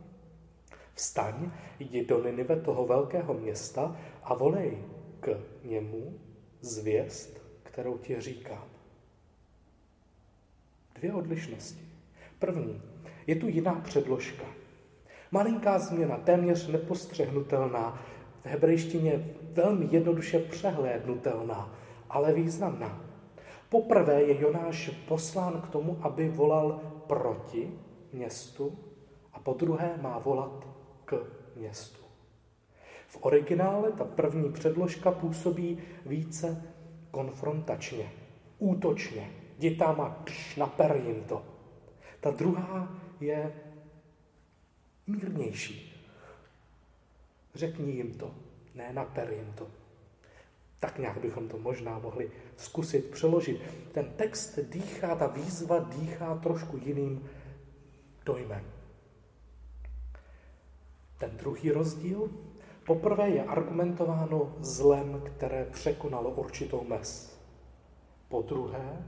Vstaň, 0.95 1.51
jdi 1.79 2.05
do 2.05 2.25
Ninive, 2.25 2.61
toho 2.61 2.87
velkého 2.87 3.35
města, 3.35 3.97
a 4.23 4.35
volej 4.35 4.79
k 5.21 5.41
němu 5.65 6.19
zvěst, 6.61 7.41
kterou 7.63 7.99
ti 7.99 8.21
říkám. 8.21 8.65
Dvě 10.95 11.13
odlišnosti. 11.13 11.89
První, 12.39 12.83
je 13.27 13.37
tu 13.37 13.49
jiná 13.49 13.75
předložka. 13.75 14.45
Malinká 15.31 15.79
změna, 15.79 16.17
téměř 16.17 16.67
nepostřehnutelná, 16.67 18.03
v 18.45 18.47
hebrejštině 18.47 19.37
velmi 19.53 19.89
jednoduše 19.91 20.39
přehlédnutelná, 20.39 21.75
ale 22.11 22.33
významná. 22.33 23.05
Poprvé 23.69 24.23
je 24.23 24.41
Jonáš 24.41 24.89
poslán 25.09 25.61
k 25.61 25.69
tomu, 25.69 25.99
aby 26.03 26.29
volal 26.29 26.81
proti 27.07 27.71
městu 28.13 28.79
A 29.33 29.41
po 29.41 29.53
druhé 29.53 29.99
má 30.01 30.19
volat 30.19 30.67
k 31.05 31.27
městu. 31.57 32.05
V 33.09 33.19
originále 33.21 33.93
ta 33.93 34.05
první 34.05 34.53
předložka 34.53 35.11
působí 35.11 35.79
více 36.07 36.63
konfrontačně, 37.11 38.11
útočně. 38.59 39.31
Jdi 39.59 39.77
tam 39.77 40.01
a 40.01 40.25
naper 40.57 41.03
jim 41.07 41.25
to. 41.25 41.43
Ta 42.21 42.31
druhá 42.31 42.89
je 43.21 43.53
mírnější. 45.07 45.94
Řekni 47.55 47.93
jim 47.93 48.15
to, 48.15 48.35
ne 48.75 48.93
naper 48.93 49.33
jim 49.33 49.53
to. 49.53 49.67
Tak 50.81 50.99
nějak 50.99 51.19
bychom 51.21 51.49
to 51.49 51.59
možná 51.59 51.99
mohli 51.99 52.31
zkusit 52.57 53.11
přeložit. 53.11 53.61
Ten 53.93 54.13
text 54.17 54.59
dýchá, 54.59 55.15
ta 55.15 55.27
výzva 55.27 55.79
dýchá 55.79 56.35
trošku 56.35 56.77
jiným 56.77 57.29
dojmem. 58.27 58.65
Ten 61.19 61.37
druhý 61.37 61.71
rozdíl, 61.71 62.31
poprvé 62.87 63.29
je 63.29 63.45
argumentováno 63.45 64.57
zlem, 64.61 65.23
které 65.25 65.65
překonalo 65.65 66.31
určitou 66.31 66.85
mez. 66.85 67.39
Po 68.29 68.43
druhé 68.43 69.07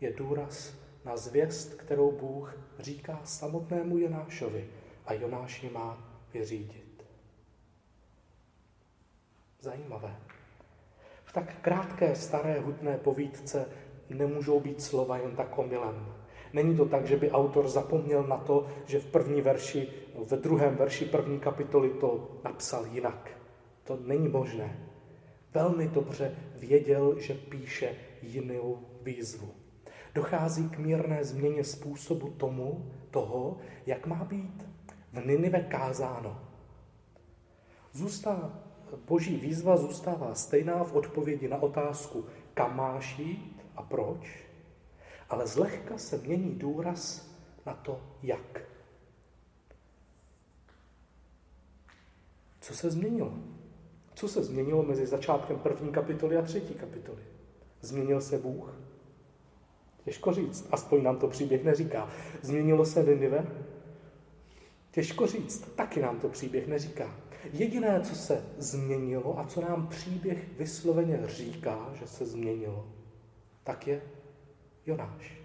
je 0.00 0.12
důraz 0.12 0.74
na 1.04 1.16
zvěst, 1.16 1.74
kterou 1.74 2.12
Bůh 2.12 2.58
říká 2.78 3.20
samotnému 3.24 3.98
Jonášovi 3.98 4.68
a 5.06 5.12
Jonáš 5.12 5.62
ji 5.62 5.70
má 5.70 5.98
vyřídit. 6.32 6.87
Zajímavé. 9.60 10.16
V 11.24 11.32
tak 11.32 11.60
krátké 11.60 12.14
staré 12.14 12.60
hudné 12.60 12.98
povídce 12.98 13.66
nemůžou 14.10 14.60
být 14.60 14.82
slova 14.82 15.16
jen 15.16 15.36
tak 15.36 15.58
omylem. 15.58 16.14
Není 16.52 16.76
to 16.76 16.86
tak, 16.86 17.06
že 17.06 17.16
by 17.16 17.30
autor 17.30 17.68
zapomněl 17.68 18.22
na 18.22 18.36
to, 18.36 18.66
že 18.86 18.98
v 18.98 19.06
první 19.06 19.40
verši, 19.40 19.88
ve 20.30 20.36
druhém 20.36 20.76
verši 20.76 21.04
první 21.04 21.40
kapitoly 21.40 21.90
to 21.90 22.40
napsal 22.44 22.86
jinak. 22.86 23.30
To 23.84 23.98
není 24.04 24.28
možné. 24.28 24.88
Velmi 25.54 25.88
dobře 25.88 26.36
věděl, 26.54 27.20
že 27.20 27.34
píše 27.34 27.94
jinou 28.22 28.78
výzvu. 29.02 29.54
Dochází 30.14 30.68
k 30.68 30.78
mírné 30.78 31.24
změně 31.24 31.64
způsobu 31.64 32.30
tomu, 32.30 32.90
toho, 33.10 33.56
jak 33.86 34.06
má 34.06 34.24
být 34.24 34.68
v 35.12 35.26
Ninive 35.26 35.60
kázáno. 35.60 36.40
Zůstá, 37.92 38.67
boží 38.96 39.36
výzva 39.36 39.76
zůstává 39.76 40.34
stejná 40.34 40.84
v 40.84 40.96
odpovědi 40.96 41.48
na 41.48 41.62
otázku, 41.62 42.26
kam 42.54 42.76
máš 42.76 43.18
jít 43.18 43.62
a 43.76 43.82
proč, 43.82 44.44
ale 45.28 45.46
zlehka 45.46 45.98
se 45.98 46.18
mění 46.18 46.54
důraz 46.54 47.30
na 47.66 47.74
to, 47.74 48.00
jak. 48.22 48.60
Co 52.60 52.74
se 52.74 52.90
změnilo? 52.90 53.32
Co 54.14 54.28
se 54.28 54.44
změnilo 54.44 54.82
mezi 54.82 55.06
začátkem 55.06 55.58
první 55.58 55.92
kapitoly 55.92 56.36
a 56.36 56.42
třetí 56.42 56.74
kapitoly? 56.74 57.22
Změnil 57.80 58.20
se 58.20 58.38
Bůh? 58.38 58.74
Těžko 60.04 60.32
říct, 60.32 60.68
aspoň 60.72 61.02
nám 61.02 61.18
to 61.18 61.28
příběh 61.28 61.64
neříká. 61.64 62.10
Změnilo 62.42 62.86
se 62.86 63.02
Ninive? 63.02 63.46
Těžko 64.90 65.26
říct, 65.26 65.60
taky 65.76 66.02
nám 66.02 66.20
to 66.20 66.28
příběh 66.28 66.68
neříká. 66.68 67.16
Jediné, 67.52 68.00
co 68.00 68.14
se 68.14 68.44
změnilo 68.58 69.38
a 69.38 69.44
co 69.44 69.60
nám 69.60 69.86
příběh 69.86 70.58
vysloveně 70.58 71.20
říká, 71.26 71.90
že 71.94 72.06
se 72.06 72.26
změnilo, 72.26 72.88
tak 73.64 73.86
je 73.86 74.02
Jonáš. 74.86 75.40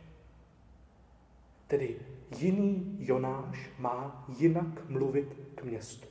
Tedy 1.68 2.00
jiný 2.38 2.98
Jonáš 3.00 3.70
má 3.80 4.26
jinak 4.40 4.90
mluvit 4.90 5.38
k 5.56 5.64
městu. 5.64 6.08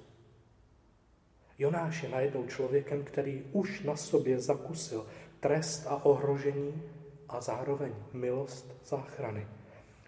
Jonáš 1.59 2.03
je 2.03 2.09
najednou 2.09 2.47
člověkem, 2.47 3.04
který 3.04 3.43
už 3.52 3.83
na 3.83 3.97
sobě 3.97 4.41
zakusil 4.41 5.06
trest 5.41 5.87
a 5.87 6.04
ohrožení 6.04 6.83
a 7.28 7.41
zároveň 7.41 7.93
milost 8.13 8.76
záchrany. 8.85 9.47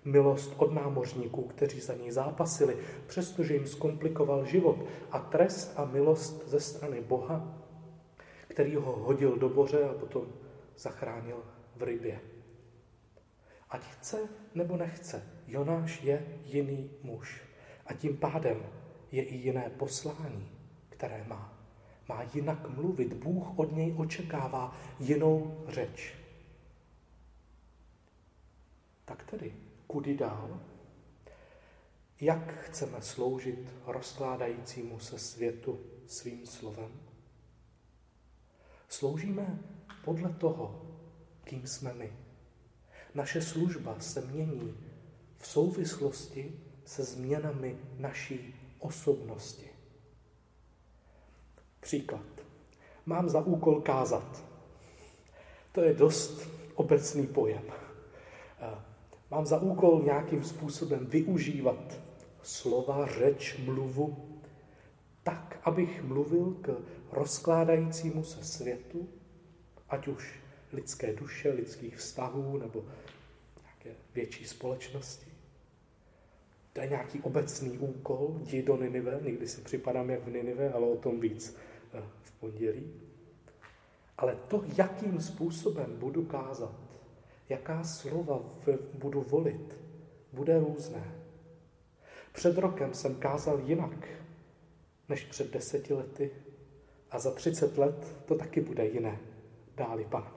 Milost 0.05 0.55
od 0.57 0.73
námořníků, 0.73 1.43
kteří 1.43 1.81
za 1.81 1.95
ní 1.95 2.13
zápasili, 2.13 2.77
přestože 3.07 3.55
jim 3.55 3.67
zkomplikoval 3.67 4.45
život. 4.45 4.85
A 5.11 5.19
trest 5.19 5.73
a 5.77 5.85
milost 5.85 6.49
ze 6.49 6.61
strany 6.61 7.01
Boha, 7.01 7.59
který 8.49 8.77
ho 8.77 8.93
hodil 8.93 9.37
do 9.37 9.49
boře 9.49 9.85
a 9.85 9.93
potom 9.95 10.27
zachránil 10.79 11.37
v 11.77 11.83
rybě. 11.83 12.21
Ať 13.71 13.85
chce 13.85 14.19
nebo 14.55 14.77
nechce, 14.77 15.23
Jonáš 15.47 16.03
je 16.03 16.27
jiný 16.45 16.91
muž. 17.03 17.43
A 17.87 17.95
tím 17.95 18.17
pádem 18.17 18.63
je 19.13 19.23
i 19.23 19.35
jiné 19.35 19.71
poslání, 19.71 20.49
které 20.89 21.25
má. 21.29 21.59
Má 22.09 22.23
jinak 22.35 22.69
mluvit. 22.69 23.15
Bůh 23.15 23.59
od 23.59 23.73
něj 23.73 23.95
očekává 23.97 24.77
jinou 25.01 25.65
řeč. 25.69 26.15
Tak 29.05 29.23
tedy, 29.23 29.55
kudy 29.87 30.17
dál? 30.17 30.61
Jak 32.21 32.55
chceme 32.55 33.03
sloužit 33.03 33.75
rozkládajícímu 33.87 34.99
se 34.99 35.19
světu 35.19 35.81
svým 36.07 36.47
slovem? 36.47 36.93
Sloužíme 38.89 39.59
podle 40.05 40.33
toho, 40.33 40.83
kým 41.45 41.67
jsme 41.67 41.95
my. 41.95 42.13
Naše 43.15 43.43
služba 43.43 44.01
se 44.01 44.21
mění 44.21 44.77
v 45.39 45.47
souvislosti 45.47 46.61
se 46.85 47.05
změnami 47.05 47.79
naší 47.99 48.55
osobnosti. 48.79 49.71
Příklad. 51.81 52.27
Mám 53.07 53.29
za 53.29 53.41
úkol 53.41 53.81
kázat. 53.81 54.45
To 55.73 55.81
je 55.81 55.95
dost 55.95 56.49
obecný 56.75 57.27
pojem. 57.27 57.65
Mám 59.35 59.47
za 59.47 59.59
úkol 59.59 60.03
nějakým 60.05 60.45
způsobem 60.45 61.07
využívat 61.07 62.01
slova, 62.43 63.07
řeč, 63.07 63.59
mluvu, 63.65 64.39
tak, 65.23 65.61
abych 65.65 66.03
mluvil 66.03 66.57
k 66.63 66.77
rozkládajícímu 67.13 68.25
se 68.25 68.45
světu, 68.45 69.09
ať 69.89 70.09
už 70.09 70.41
lidské 70.73 71.13
duše, 71.13 71.51
lidských 71.51 71.97
vztahů 71.97 72.59
nebo 72.59 72.85
nějaké 73.63 74.01
větší 74.15 74.45
společnosti. 74.45 75.27
To 76.73 76.81
je 76.81 76.89
nějaký 76.89 77.21
obecný 77.21 77.79
úkol, 77.79 78.41
jdi 78.41 78.63
do 78.63 78.77
Ninive, 78.77 79.21
někdy 79.23 79.49
si 79.49 79.61
připadám 79.61 80.11
jak 80.11 80.25
v 80.25 80.33
Ninive, 80.33 80.73
ale 80.73 80.87
o 80.87 80.97
tom 80.97 81.21
víc 81.21 81.57
eh, 81.95 82.03
v 82.23 82.33
pondělí. 82.33 82.93
Ale 84.19 84.37
to, 84.49 84.65
jakým 84.77 85.21
způsobem 85.21 85.97
budu 85.99 86.25
kázat, 86.25 86.84
jaká 87.49 87.85
slova 87.85 88.41
budu 88.95 89.21
volit, 89.23 89.79
bude 90.33 90.59
různé. 90.59 91.15
Před 92.33 92.59
rokem 92.59 92.95
jsem 92.95 93.15
kázal 93.15 93.61
jinak 93.65 94.09
než 95.09 95.25
před 95.25 95.53
deseti 95.53 95.95
lety 95.95 96.31
a 97.11 97.19
za 97.19 97.31
třicet 97.31 97.79
let 97.79 98.17
to 98.27 98.35
taky 98.35 98.61
bude 98.61 98.87
jiné, 98.87 99.19
dáli 99.77 100.05
pán. 100.05 100.33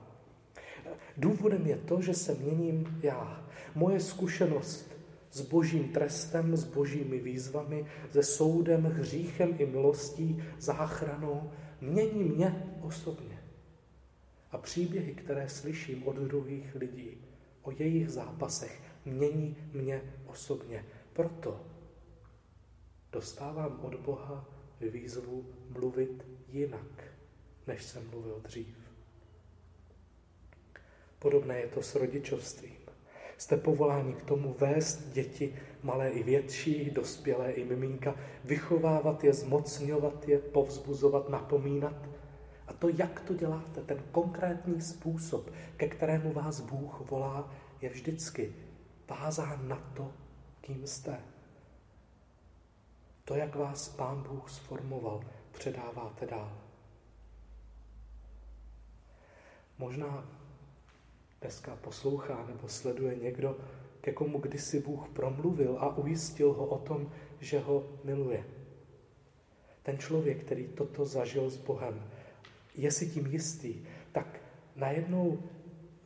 Důvodem 1.16 1.66
je 1.66 1.76
to, 1.76 2.02
že 2.02 2.14
se 2.14 2.34
měním 2.34 3.00
já. 3.02 3.46
Moje 3.74 4.00
zkušenost 4.00 4.98
s 5.32 5.40
božím 5.40 5.88
trestem, 5.88 6.56
s 6.56 6.64
božími 6.64 7.18
výzvami, 7.18 7.86
se 8.12 8.22
soudem, 8.22 8.84
hříchem 8.84 9.56
i 9.58 9.66
milostí, 9.66 10.44
záchranou, 10.58 11.50
mění 11.80 12.24
mě 12.24 12.76
osobně. 12.82 13.37
A 14.50 14.58
příběhy, 14.58 15.14
které 15.14 15.48
slyším 15.48 16.08
od 16.08 16.16
druhých 16.16 16.74
lidí 16.74 17.18
o 17.62 17.70
jejich 17.70 18.10
zápasech, 18.10 18.80
mění 19.04 19.56
mě 19.72 20.02
osobně. 20.26 20.84
Proto 21.12 21.60
dostávám 23.12 23.80
od 23.82 23.94
Boha 23.94 24.48
výzvu 24.80 25.46
mluvit 25.70 26.26
jinak, 26.48 27.04
než 27.66 27.82
jsem 27.82 28.10
mluvil 28.10 28.40
dřív. 28.44 28.76
Podobné 31.18 31.60
je 31.60 31.66
to 31.66 31.82
s 31.82 31.94
rodičovstvím. 31.94 32.78
Jste 33.38 33.56
povoláni 33.56 34.12
k 34.12 34.22
tomu 34.22 34.56
vést 34.58 35.12
děti, 35.12 35.54
malé 35.82 36.10
i 36.10 36.22
větší, 36.22 36.90
dospělé 36.90 37.52
i 37.52 37.64
miminka, 37.64 38.14
vychovávat 38.44 39.24
je, 39.24 39.32
zmocňovat 39.32 40.28
je, 40.28 40.38
povzbuzovat, 40.38 41.28
napomínat. 41.28 42.08
To, 42.78 42.88
jak 42.88 43.20
to 43.20 43.34
děláte, 43.34 43.82
ten 43.82 44.02
konkrétní 44.12 44.80
způsob, 44.80 45.50
ke 45.76 45.88
kterému 45.88 46.32
vás 46.32 46.60
Bůh 46.60 47.00
volá, 47.10 47.50
je 47.80 47.90
vždycky 47.90 48.52
vázán 49.08 49.68
na 49.68 49.76
to, 49.94 50.12
kým 50.60 50.86
jste. 50.86 51.20
To, 53.24 53.34
jak 53.34 53.54
vás 53.54 53.88
Pán 53.88 54.22
Bůh 54.22 54.50
sformoval, 54.50 55.24
předáváte 55.52 56.26
dál. 56.26 56.52
Možná 59.78 60.28
dneska 61.40 61.76
poslouchá 61.76 62.46
nebo 62.46 62.68
sleduje 62.68 63.16
někdo, 63.16 63.56
ke 64.00 64.12
komu 64.12 64.38
kdysi 64.38 64.80
Bůh 64.80 65.08
promluvil 65.08 65.78
a 65.80 65.96
ujistil 65.96 66.52
ho 66.52 66.66
o 66.66 66.78
tom, 66.78 67.12
že 67.40 67.58
ho 67.58 67.88
miluje. 68.04 68.44
Ten 69.82 69.98
člověk, 69.98 70.44
který 70.44 70.68
toto 70.68 71.06
zažil 71.06 71.50
s 71.50 71.56
Bohem, 71.56 72.10
je 72.78 72.90
si 72.90 73.06
tím 73.06 73.26
jistý, 73.26 73.74
tak 74.12 74.40
najednou 74.76 75.42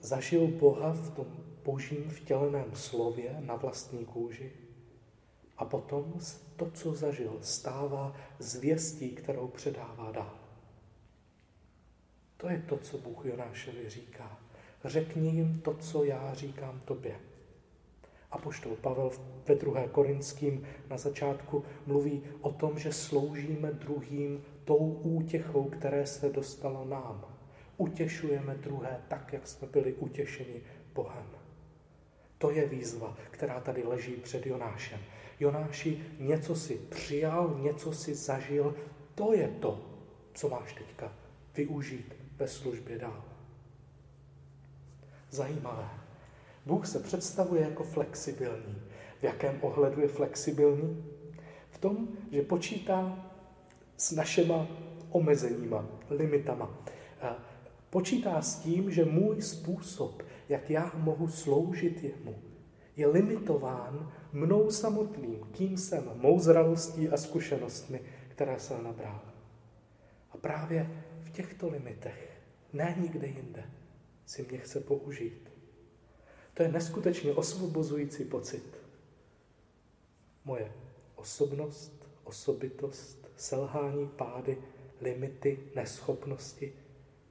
zažil 0.01 0.47
Boha 0.47 0.93
v 0.93 1.11
tom 1.11 1.27
božím 1.65 2.11
vtěleném 2.11 2.75
slově 2.75 3.37
na 3.41 3.57
vlastní 3.57 4.05
kůži 4.05 4.53
a 5.59 5.65
potom 5.65 6.15
to, 6.57 6.71
co 6.71 6.95
zažil, 6.95 7.39
stává 7.41 8.17
zvěstí, 8.39 9.11
kterou 9.11 9.49
předává 9.49 10.13
dál. 10.13 10.39
To 12.37 12.49
je 12.49 12.63
to, 12.69 12.77
co 12.77 12.99
Bůh 12.99 13.25
Jonášovi 13.25 13.91
říká. 13.91 14.39
Řekni 14.85 15.31
jim 15.31 15.61
to, 15.61 15.75
co 15.75 16.05
já 16.05 16.35
říkám 16.35 16.81
tobě. 16.85 17.17
A 18.31 18.39
poštol 18.39 18.77
Pavel 18.77 19.11
ve 19.49 19.55
2. 19.55 19.89
Korinským 19.89 20.67
na 20.91 20.99
začátku 20.99 21.65
mluví 21.87 22.23
o 22.41 22.53
tom, 22.53 22.79
že 22.79 22.93
sloužíme 22.93 23.73
druhým 23.73 24.45
tou 24.73 25.01
útěchou, 25.03 25.65
které 25.65 26.07
se 26.07 26.29
dostalo 26.31 26.85
nám. 26.85 27.25
Utěšujeme 27.77 28.55
druhé 28.55 29.01
tak, 29.09 29.33
jak 29.33 29.47
jsme 29.47 29.69
byli 29.69 29.93
utěšeni 29.93 30.61
Bohem. 30.95 31.27
To 32.39 32.51
je 32.51 32.67
výzva, 32.67 33.17
která 33.31 33.61
tady 33.61 33.83
leží 33.83 34.13
před 34.13 34.47
Jonášem. 34.47 35.01
Jonáši, 35.41 36.03
něco 36.19 36.55
si 36.57 36.75
přijal, 36.75 37.59
něco 37.63 37.93
si 37.93 38.15
zažil, 38.15 38.75
to 39.15 39.33
je 39.33 39.49
to, 39.49 39.81
co 40.35 40.49
máš 40.49 40.75
teďka 40.75 41.13
využít 41.57 42.15
ve 42.39 42.49
službě 42.49 42.99
dál. 42.99 43.25
Zajímavé. 45.31 45.89
Bůh 46.67 46.87
se 46.87 47.01
představuje 47.01 47.63
jako 47.63 47.85
flexibilní. 47.85 48.83
V 49.21 49.25
jakém 49.25 49.59
ohledu 49.61 50.01
je 50.01 50.09
flexibilní? 50.09 51.05
V 51.71 51.79
tom, 51.79 52.09
že 52.31 52.43
počítá 52.43 53.32
s 54.03 54.11
našima 54.11 54.67
omezeníma, 55.11 55.87
limitama. 56.11 56.85
Počítá 57.91 58.43
s 58.43 58.59
tím, 58.59 58.91
že 58.91 59.05
můj 59.05 59.43
způsob, 59.43 60.23
jak 60.49 60.71
já 60.71 60.93
mohu 60.95 61.29
sloužit 61.29 62.03
jemu, 62.03 62.35
je 62.97 63.07
limitován 63.07 64.13
mnou 64.33 64.71
samotným, 64.71 65.39
kým 65.53 65.79
jsem, 65.79 66.11
mou 66.15 66.39
zralostí 66.39 67.09
a 67.09 67.17
zkušenostmi, 67.17 68.01
které 68.29 68.61
jsem 68.61 68.85
nabral. 68.85 69.21
A 70.31 70.37
právě 70.37 71.05
v 71.23 71.31
těchto 71.31 71.69
limitech, 71.69 72.41
ne 72.73 72.97
nikde 73.01 73.27
jinde, 73.27 73.65
si 74.27 74.47
mě 74.51 74.59
chce 74.59 74.81
použít. 74.81 75.51
To 76.55 76.63
je 76.63 76.73
neskutečně 76.73 77.33
osvobozující 77.33 78.25
pocit. 78.25 78.79
Moje 80.45 80.73
osobnost, 81.17 82.09
osobitost, 82.25 83.22
selhání, 83.43 84.09
pády, 84.09 84.59
limity, 85.01 85.59
neschopnosti, 85.75 86.73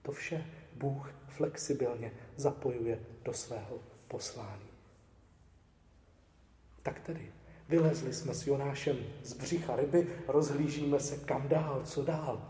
to 0.02 0.12
vše 0.12 0.46
Bůh 0.76 1.14
flexibilně 1.28 2.12
zapojuje 2.36 3.00
do 3.24 3.34
svého 3.34 3.80
poslání. 4.08 4.70
Tak 6.84 7.00
tedy, 7.00 7.32
vylezli 7.70 8.14
jsme 8.14 8.34
s 8.34 8.48
Jonášem 8.48 8.98
z 9.24 9.34
břicha 9.34 9.76
ryby, 9.76 10.08
rozhlížíme 10.28 11.00
se 11.00 11.18
kam 11.18 11.48
dál, 11.48 11.82
co 11.86 12.04
dál. 12.04 12.50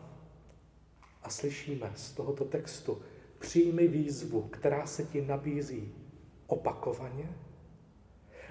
A 1.24 1.30
slyšíme 1.30 1.92
z 1.96 2.12
tohoto 2.12 2.46
textu, 2.46 3.02
přijmi 3.40 3.88
výzvu, 3.88 4.42
která 4.42 4.88
se 4.88 5.04
ti 5.04 5.22
nabízí 5.22 5.94
opakovaně, 6.48 7.36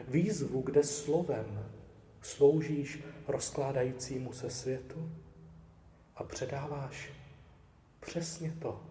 výzvu, 0.08 0.62
kde 0.62 0.84
slovem 0.84 1.79
sloužíš 2.22 2.98
rozkládajícímu 3.28 4.32
se 4.32 4.50
světu 4.50 5.12
a 6.16 6.24
předáváš 6.24 7.10
přesně 8.00 8.52
to, 8.60 8.84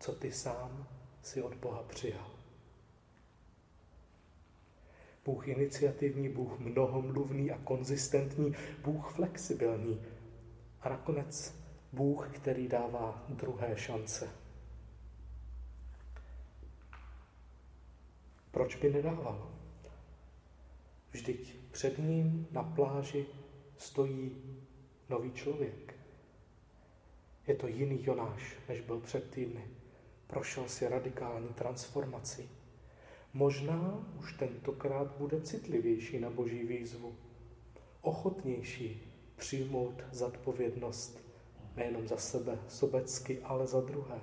co 0.00 0.12
ty 0.12 0.32
sám 0.32 0.86
si 1.22 1.42
od 1.42 1.54
Boha 1.54 1.82
přijal. 1.82 2.30
Bůh 5.24 5.48
iniciativní, 5.48 6.28
Bůh 6.28 6.58
mnohomluvný 6.58 7.50
a 7.50 7.58
konzistentní, 7.58 8.54
Bůh 8.84 9.12
flexibilní 9.12 10.02
a 10.80 10.88
nakonec 10.88 11.54
Bůh, 11.92 12.28
který 12.36 12.68
dává 12.68 13.24
druhé 13.28 13.76
šance. 13.76 14.28
Proč 18.50 18.76
by 18.76 18.92
nedával? 18.92 19.50
Vždyť 21.10 21.56
před 21.78 21.98
ním 21.98 22.48
na 22.50 22.62
pláži 22.62 23.26
stojí 23.76 24.36
nový 25.08 25.32
člověk. 25.32 25.94
Je 27.46 27.54
to 27.54 27.66
jiný 27.66 28.04
Jonáš, 28.04 28.56
než 28.68 28.80
byl 28.80 29.00
před 29.00 29.30
týdny. 29.30 29.64
Prošel 30.26 30.68
si 30.68 30.88
radikální 30.88 31.48
transformací. 31.48 32.50
Možná 33.32 34.06
už 34.18 34.32
tentokrát 34.32 35.16
bude 35.16 35.40
citlivější 35.40 36.20
na 36.20 36.30
boží 36.30 36.64
výzvu. 36.64 37.16
Ochotnější 38.00 39.12
přijmout 39.36 40.02
zodpovědnost 40.12 41.18
nejenom 41.76 42.08
za 42.08 42.16
sebe 42.16 42.58
sobecky, 42.68 43.42
ale 43.42 43.66
za 43.66 43.80
druhé. 43.80 44.20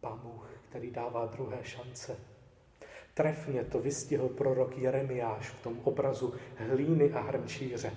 Pán 0.00 0.18
Bůh, 0.18 0.50
který 0.68 0.90
dává 0.90 1.26
druhé 1.26 1.64
šance. 1.64 2.35
Trefně 3.16 3.64
to 3.64 3.78
vystihl 3.78 4.28
prorok 4.28 4.78
Jeremiáš 4.78 5.48
v 5.48 5.62
tom 5.62 5.80
obrazu 5.84 6.34
hlíny 6.56 7.12
a 7.12 7.20
hrnčíře. 7.20 7.92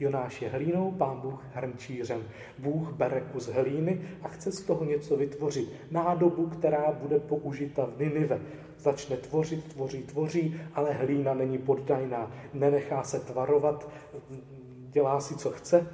Jonáš 0.00 0.42
je 0.42 0.48
hlínou, 0.48 0.92
pán 0.92 1.20
Bůh 1.20 1.44
hrnčířem. 1.54 2.22
Bůh 2.58 2.92
bere 2.92 3.20
kus 3.20 3.46
hlíny 3.46 4.00
a 4.22 4.28
chce 4.28 4.52
z 4.52 4.62
toho 4.62 4.84
něco 4.84 5.16
vytvořit. 5.16 5.72
Nádobu, 5.90 6.46
která 6.46 6.92
bude 6.92 7.18
použita 7.20 7.84
v 7.84 8.00
Ninive. 8.00 8.40
Začne 8.78 9.16
tvořit, 9.16 9.72
tvoří, 9.72 10.02
tvoří, 10.02 10.60
ale 10.74 10.92
hlína 10.92 11.34
není 11.34 11.58
poddajná. 11.58 12.32
Nenechá 12.54 13.02
se 13.02 13.20
tvarovat, 13.20 13.88
dělá 14.90 15.20
si, 15.20 15.36
co 15.36 15.50
chce. 15.50 15.86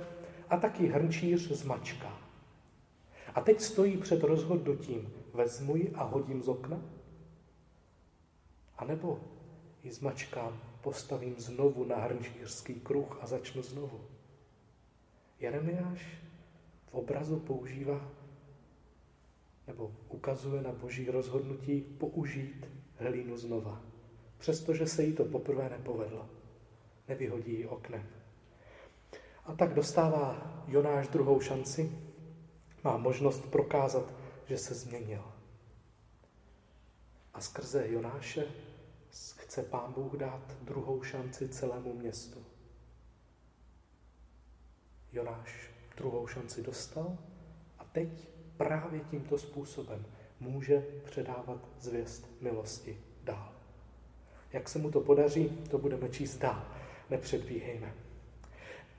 A 0.51 0.57
taky 0.57 0.87
hrnčíř 0.87 1.51
zmačká. 1.51 2.19
A 3.35 3.40
teď 3.40 3.61
stojí 3.61 3.97
před 3.97 4.23
rozhodnutím. 4.23 5.12
Vezmu 5.33 5.77
ji 5.77 5.90
a 5.95 6.05
hodím 6.05 6.43
z 6.43 6.49
okna? 6.49 6.81
A 8.77 8.85
nebo 8.85 9.21
ji 9.83 9.93
zmačkám 9.93 10.61
postavím 10.81 11.35
znovu 11.39 11.85
na 11.85 11.97
hrnčířský 11.97 12.75
kruh 12.75 13.19
a 13.21 13.27
začnu 13.27 13.63
znovu. 13.63 14.01
Jeremiáš 15.41 16.07
v 16.87 16.95
obrazu 16.95 17.41
používá 17.41 18.11
nebo 19.67 19.93
ukazuje 20.09 20.63
na 20.63 20.73
boží 20.73 21.11
rozhodnutí 21.11 21.81
použít 21.81 22.67
hlínu 22.97 23.37
znova. 23.37 23.83
Přestože 24.39 24.87
se 24.87 25.03
jí 25.03 25.13
to 25.13 25.25
poprvé 25.25 25.69
nepovedlo. 25.69 26.29
Nevyhodí 27.09 27.53
ji 27.53 27.67
oknem. 27.67 28.07
A 29.45 29.55
tak 29.55 29.75
dostává 29.75 30.53
Jonáš 30.69 31.09
druhou 31.09 31.41
šanci, 31.41 31.99
má 32.85 32.97
možnost 32.97 33.41
prokázat, 33.51 34.15
že 34.47 34.59
se 34.59 34.75
změnil. 34.75 35.34
A 37.35 37.40
skrze 37.40 37.88
Jonáše 37.88 38.44
chce 39.37 39.62
Pán 39.62 39.92
Bůh 39.92 40.16
dát 40.16 40.57
druhou 40.62 41.03
šanci 41.03 41.49
celému 41.49 41.94
městu. 41.94 42.44
Jonáš 45.12 45.70
druhou 45.97 46.27
šanci 46.27 46.62
dostal 46.62 47.18
a 47.79 47.85
teď 47.85 48.09
právě 48.57 49.01
tímto 49.01 49.38
způsobem 49.38 50.07
může 50.40 50.87
předávat 51.05 51.68
zvěst 51.81 52.27
milosti 52.40 52.99
dál. 53.25 53.53
Jak 54.53 54.68
se 54.68 54.79
mu 54.79 54.90
to 54.90 55.01
podaří, 55.01 55.49
to 55.70 55.79
budeme 55.79 56.09
číst 56.09 56.38
dál. 56.38 56.64
Nepředbíhejme. 57.11 57.94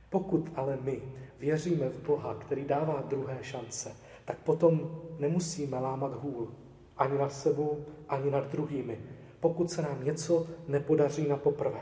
Pokud 0.10 0.52
ale 0.56 0.78
my 0.82 1.02
věříme 1.40 1.90
v 1.90 2.02
Boha, 2.02 2.36
který 2.36 2.66
dává 2.66 3.02
druhé 3.02 3.40
šance, 3.42 3.96
tak 4.26 4.38
potom 4.38 5.02
nemusíme 5.20 5.80
lámat 5.80 6.14
hůl 6.14 6.52
ani 6.98 7.18
nad 7.18 7.34
sebou, 7.34 7.86
ani 8.10 8.32
nad 8.32 8.52
druhými, 8.52 9.00
pokud 9.40 9.72
se 9.72 9.82
nám 9.82 10.04
něco 10.04 10.48
nepodaří 10.68 11.28
na 11.28 11.38
poprvé. 11.38 11.82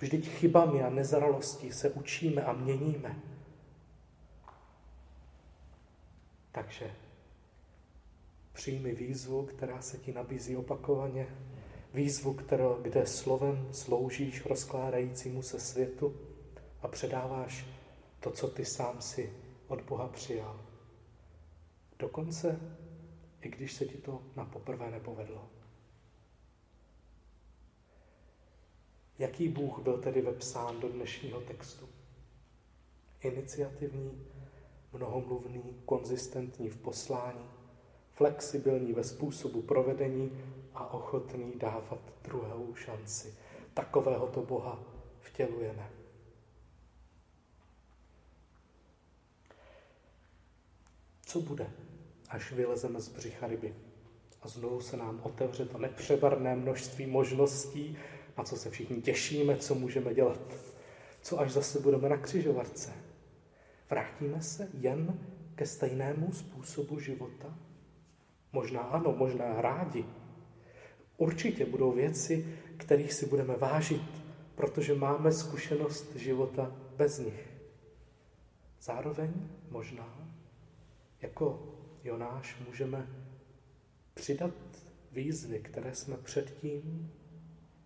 Vždyť 0.00 0.28
chybami 0.28 0.82
a 0.82 0.90
nezralostí 0.90 1.72
se 1.72 1.90
učíme 1.90 2.42
a 2.42 2.52
měníme. 2.52 3.16
Takže 6.52 6.90
přijmi 8.52 8.94
výzvu, 8.94 9.46
která 9.46 9.82
se 9.82 9.98
ti 9.98 10.12
nabízí 10.12 10.56
opakovaně, 10.56 11.26
výzvu, 11.94 12.34
kterou, 12.34 12.78
kde 12.82 13.06
slovem 13.06 13.68
sloužíš 13.72 14.46
rozkládajícímu 14.46 15.42
se 15.42 15.60
světu 15.60 16.16
a 16.82 16.88
předáváš 16.88 17.66
to, 18.20 18.30
co 18.30 18.48
ty 18.48 18.64
sám 18.64 19.00
si 19.00 19.32
od 19.68 19.82
Boha 19.82 20.08
přijal. 20.08 20.60
Dokonce, 21.98 22.60
i 23.42 23.48
když 23.48 23.72
se 23.72 23.84
ti 23.84 23.98
to 23.98 24.22
na 24.36 24.44
poprvé 24.44 24.90
nepovedlo. 24.90 25.48
Jaký 29.18 29.48
Bůh 29.48 29.78
byl 29.78 29.98
tedy 29.98 30.20
vepsán 30.20 30.80
do 30.80 30.88
dnešního 30.88 31.40
textu? 31.40 31.88
Iniciativní, 33.20 34.26
mnohomluvný, 34.92 35.82
konzistentní 35.84 36.68
v 36.68 36.76
poslání, 36.76 37.50
flexibilní 38.12 38.92
ve 38.92 39.04
způsobu 39.04 39.62
provedení 39.62 40.30
a 40.74 40.92
ochotný 40.92 41.52
dávat 41.56 42.00
druhou 42.22 42.74
šanci. 42.74 43.34
Takového 43.74 44.26
to 44.26 44.42
Boha 44.42 44.80
vtělujeme. 45.20 45.90
Co 51.26 51.40
bude, 51.40 51.70
až 52.28 52.52
vylezeme 52.52 53.00
z 53.00 53.08
břicha 53.08 53.46
ryby 53.46 53.74
a 54.42 54.48
znovu 54.48 54.80
se 54.80 54.96
nám 54.96 55.20
otevře 55.22 55.64
to 55.64 55.78
nepřebarné 55.78 56.56
množství 56.56 57.06
možností, 57.06 57.96
na 58.38 58.44
co 58.44 58.56
se 58.56 58.70
všichni 58.70 59.02
těšíme, 59.02 59.56
co 59.56 59.74
můžeme 59.74 60.14
dělat? 60.14 60.54
Co 61.22 61.40
až 61.40 61.52
zase 61.52 61.80
budeme 61.80 62.08
na 62.08 62.16
křižovatce? 62.16 62.92
Vrátíme 63.90 64.42
se 64.42 64.68
jen 64.72 65.18
ke 65.54 65.66
stejnému 65.66 66.32
způsobu 66.32 67.00
života? 67.00 67.58
Možná 68.52 68.80
ano, 68.80 69.14
možná 69.16 69.60
rádi. 69.62 70.04
Určitě 71.16 71.66
budou 71.66 71.92
věci, 71.92 72.58
kterých 72.76 73.12
si 73.12 73.26
budeme 73.26 73.56
vážit, 73.56 74.02
protože 74.54 74.94
máme 74.94 75.32
zkušenost 75.32 76.16
života 76.16 76.76
bez 76.96 77.18
nich. 77.18 77.48
Zároveň 78.80 79.32
možná 79.70 80.32
jako 81.22 81.75
Jonáš 82.06 82.56
můžeme 82.66 83.06
přidat 84.14 84.54
výzvy, 85.12 85.58
které 85.58 85.94
jsme 85.94 86.16
předtím 86.16 87.12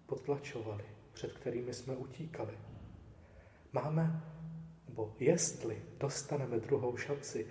potlačovali, 0.07 0.85
před 1.13 1.33
kterými 1.33 1.75
jsme 1.75 1.97
utíkali. 1.97 2.59
Máme, 3.73 4.23
nebo 4.89 5.15
jestli 5.19 5.83
dostaneme 5.99 6.61
druhou 6.61 6.97
šanci, 6.97 7.47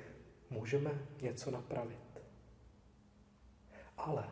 můžeme 0.49 0.91
něco 1.21 1.51
napravit. 1.51 2.21
Ale 3.97 4.29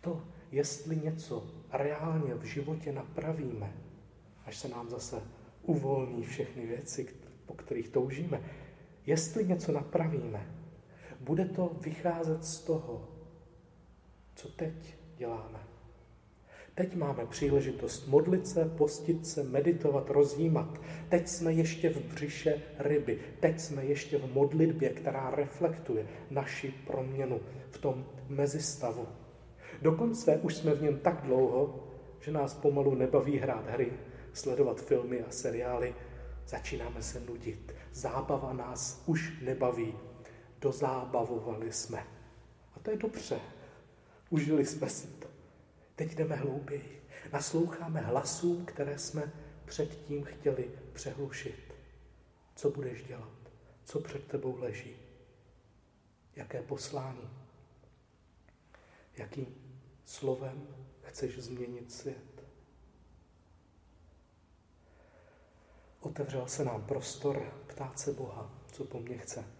to, 0.00 0.24
jestli 0.50 0.96
něco 0.96 1.50
reálně 1.72 2.34
v 2.34 2.44
životě 2.44 2.92
napravíme, 2.92 3.76
až 4.44 4.56
se 4.56 4.68
nám 4.68 4.90
zase 4.90 5.22
uvolní 5.62 6.24
všechny 6.24 6.66
věci, 6.66 7.14
po 7.46 7.54
kterých 7.54 7.88
toužíme, 7.88 8.50
jestli 9.06 9.46
něco 9.46 9.72
napravíme, 9.72 10.57
bude 11.20 11.44
to 11.44 11.76
vycházet 11.80 12.44
z 12.44 12.60
toho, 12.60 13.08
co 14.34 14.48
teď 14.48 14.94
děláme. 15.16 15.58
Teď 16.74 16.94
máme 16.94 17.26
příležitost 17.26 18.06
modlit 18.06 18.46
se, 18.46 18.64
postit 18.64 19.26
se, 19.26 19.42
meditovat, 19.42 20.10
rozjímat. 20.10 20.80
Teď 21.08 21.28
jsme 21.28 21.52
ještě 21.52 21.90
v 21.90 22.14
břiše 22.14 22.62
ryby. 22.78 23.18
Teď 23.40 23.60
jsme 23.60 23.84
ještě 23.84 24.18
v 24.18 24.34
modlitbě, 24.34 24.90
která 24.90 25.30
reflektuje 25.30 26.06
naši 26.30 26.74
proměnu 26.86 27.40
v 27.70 27.78
tom 27.78 28.06
mezistavu. 28.28 29.06
Dokonce 29.82 30.36
už 30.36 30.56
jsme 30.56 30.74
v 30.74 30.82
něm 30.82 30.98
tak 30.98 31.22
dlouho, 31.22 31.88
že 32.20 32.32
nás 32.32 32.54
pomalu 32.54 32.94
nebaví 32.94 33.38
hrát 33.38 33.66
hry, 33.70 33.92
sledovat 34.32 34.80
filmy 34.80 35.20
a 35.20 35.30
seriály. 35.30 35.94
Začínáme 36.46 37.02
se 37.02 37.20
nudit. 37.20 37.74
Zábava 37.92 38.52
nás 38.52 39.02
už 39.06 39.32
nebaví. 39.42 39.94
Dozábavovali 40.60 41.72
jsme. 41.72 42.06
A 42.76 42.80
to 42.80 42.90
je 42.90 42.96
dobře. 42.96 43.40
Užili 44.30 44.66
jsme 44.66 44.90
si 44.90 45.06
to. 45.06 45.28
Teď 45.96 46.14
jdeme 46.14 46.36
hlouběji. 46.36 47.02
Nasloucháme 47.32 48.00
hlasům, 48.00 48.66
které 48.66 48.98
jsme 48.98 49.32
předtím 49.64 50.24
chtěli 50.24 50.70
přehlušit. 50.92 51.74
Co 52.56 52.70
budeš 52.70 53.04
dělat? 53.04 53.38
Co 53.84 54.00
před 54.00 54.26
tebou 54.26 54.58
leží? 54.58 54.96
Jaké 56.36 56.62
poslání? 56.62 57.30
Jakým 59.16 59.54
slovem 60.04 60.66
chceš 61.02 61.38
změnit 61.38 61.92
svět? 61.92 62.44
Otevřel 66.00 66.48
se 66.48 66.64
nám 66.64 66.82
prostor 66.86 67.52
ptát 67.66 67.98
se 67.98 68.12
Boha, 68.12 68.50
co 68.72 68.84
po 68.84 69.00
mně 69.00 69.18
chce. 69.18 69.57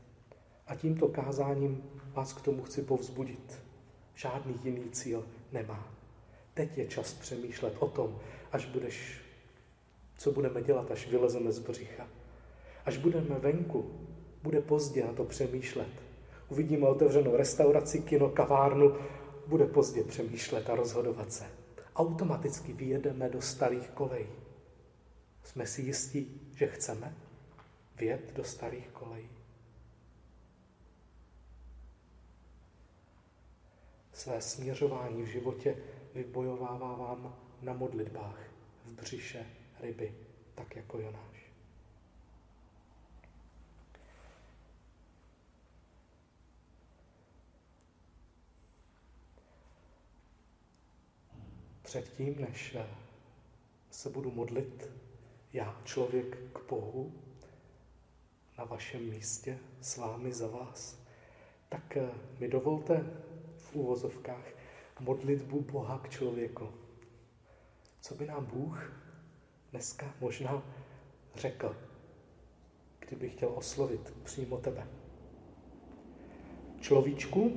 A 0.69 0.75
tímto 0.75 1.09
kázáním 1.09 1.83
vás 2.13 2.33
k 2.33 2.41
tomu 2.41 2.63
chci 2.63 2.83
povzbudit. 2.83 3.63
Žádný 4.15 4.61
jiný 4.65 4.91
cíl 4.91 5.25
nemá. 5.53 5.89
Teď 6.55 6.79
je 6.79 6.87
čas 6.87 7.15
přemýšlet 7.15 7.75
o 7.79 7.89
tom, 7.89 8.19
až 8.53 8.67
budeš, 8.67 9.21
co 10.19 10.33
budeme 10.33 10.63
dělat, 10.63 10.91
až 10.91 11.09
vylezeme 11.09 11.53
z 11.53 11.59
břicha. 11.59 12.07
Až 12.85 12.97
budeme 12.97 13.39
venku, 13.39 13.91
bude 14.43 14.61
pozdě 14.61 15.05
na 15.05 15.13
to 15.13 15.25
přemýšlet. 15.25 15.89
Uvidíme 16.49 16.89
otevřenou 16.89 17.37
restauraci, 17.37 18.01
kino, 18.01 18.29
kavárnu, 18.29 18.97
bude 19.47 19.67
pozdě 19.67 20.05
přemýšlet 20.05 20.71
a 20.71 20.75
rozhodovat 20.75 21.33
se. 21.33 21.45
Automaticky 21.97 22.73
vyjedeme 22.73 23.29
do 23.29 23.41
starých 23.41 23.89
kolejí. 23.89 24.27
Jsme 25.45 25.67
si 25.67 25.83
jistí, 25.83 26.41
že 26.55 26.67
chceme 26.67 27.15
vyjet 27.97 28.37
do 28.37 28.45
starých 28.45 28.89
kolejí. 28.89 29.38
Své 34.19 34.41
směřování 34.41 35.23
v 35.23 35.27
životě 35.27 35.77
vybojovává 36.15 36.95
vám 36.95 37.37
na 37.63 37.73
modlitbách 37.73 38.41
v 38.85 38.93
břiše 38.93 39.47
ryby, 39.81 40.15
tak 40.55 40.77
jako 40.77 40.99
Jonáš. 40.99 41.53
Předtím, 51.83 52.41
než 52.41 52.77
se 53.91 54.11
budu 54.11 54.31
modlit, 54.31 54.91
já, 55.53 55.81
člověk 55.85 56.37
k 56.53 56.69
Bohu, 56.69 57.13
na 58.59 58.65
vašem 58.65 59.11
místě, 59.11 59.59
s 59.81 59.97
vámi 59.97 60.33
za 60.33 60.49
vás, 60.49 60.99
tak 61.69 61.99
mi 62.39 62.49
dovolte 62.49 63.28
v 63.69 63.75
úvozovkách 63.75 64.45
modlitbu 65.01 65.61
Boha 65.61 65.99
k 65.99 66.09
člověku. 66.09 66.69
Co 68.01 68.15
by 68.15 68.27
nám 68.27 68.45
Bůh 68.47 68.93
dneska 69.71 70.15
možná 70.21 70.63
řekl, 71.35 71.77
kdyby 72.99 73.29
chtěl 73.29 73.53
oslovit 73.55 74.15
přímo 74.23 74.57
tebe. 74.57 74.87
Človíčku, 76.81 77.53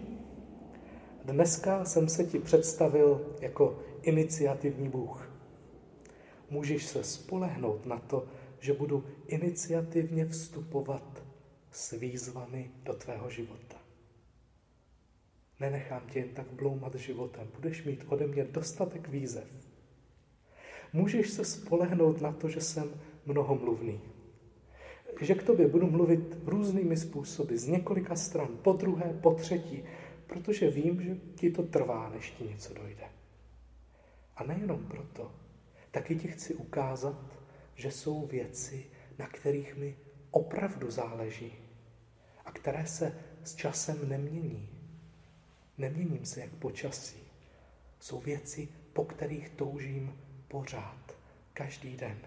dneska 1.26 1.86
jsem 1.86 2.10
se 2.10 2.24
ti 2.24 2.40
představil 2.40 3.36
jako 3.42 3.80
iniciativní 4.02 4.90
Bůh. 4.90 5.32
Můžeš 6.50 6.86
se 6.86 7.04
spolehnout 7.04 7.86
na 7.86 8.00
to, 8.00 8.28
že 8.60 8.74
budu 8.74 9.06
iniciativně 9.28 10.26
vstupovat 10.26 11.24
s 11.72 11.92
výzvami 11.92 12.72
do 12.84 12.94
tvého 12.94 13.30
života. 13.30 13.81
Nenechám 15.62 16.02
tě 16.08 16.20
jen 16.20 16.30
tak 16.30 16.48
bloumat 16.52 16.96
životem. 16.96 17.48
Budeš 17.56 17.84
mít 17.84 18.06
ode 18.08 18.28
mě 18.28 18.44
dostatek 18.44 19.08
výzev. 19.08 19.48
Můžeš 20.94 21.30
se 21.30 21.46
spolehnout 21.46 22.22
na 22.22 22.32
to, 22.32 22.50
že 22.50 22.62
jsem 22.62 23.02
mnohomluvný. 23.26 24.02
Že 25.22 25.36
k 25.36 25.44
tobě 25.44 25.68
budu 25.68 25.90
mluvit 25.90 26.38
různými 26.46 26.98
způsoby, 26.98 27.56
z 27.56 27.68
několika 27.68 28.16
stran, 28.16 28.48
po 28.62 28.74
druhé, 28.74 29.20
po 29.22 29.34
třetí, 29.34 29.84
protože 30.28 30.70
vím, 30.70 31.02
že 31.02 31.18
ti 31.36 31.52
to 31.52 31.64
trvá, 31.64 32.10
než 32.10 32.32
ti 32.32 32.44
něco 32.44 32.74
dojde. 32.74 33.06
A 34.38 34.44
nejenom 34.44 34.86
proto, 34.86 35.32
taky 35.92 36.16
ti 36.16 36.28
chci 36.28 36.56
ukázat, 36.56 37.40
že 37.76 37.92
jsou 37.92 38.26
věci, 38.26 38.86
na 39.20 39.28
kterých 39.28 39.76
mi 39.76 39.98
opravdu 40.32 40.92
záleží 40.92 41.54
a 42.46 42.52
které 42.52 42.88
se 42.88 43.16
s 43.44 43.56
časem 43.56 44.10
nemění. 44.10 44.81
Neměním 45.82 46.26
se 46.26 46.40
jak 46.40 46.50
počasí. 46.50 47.24
Jsou 48.00 48.20
věci, 48.20 48.68
po 48.94 49.06
kterých 49.06 49.50
toužím 49.50 50.18
pořád, 50.48 51.18
každý 51.54 51.98
den, 51.98 52.18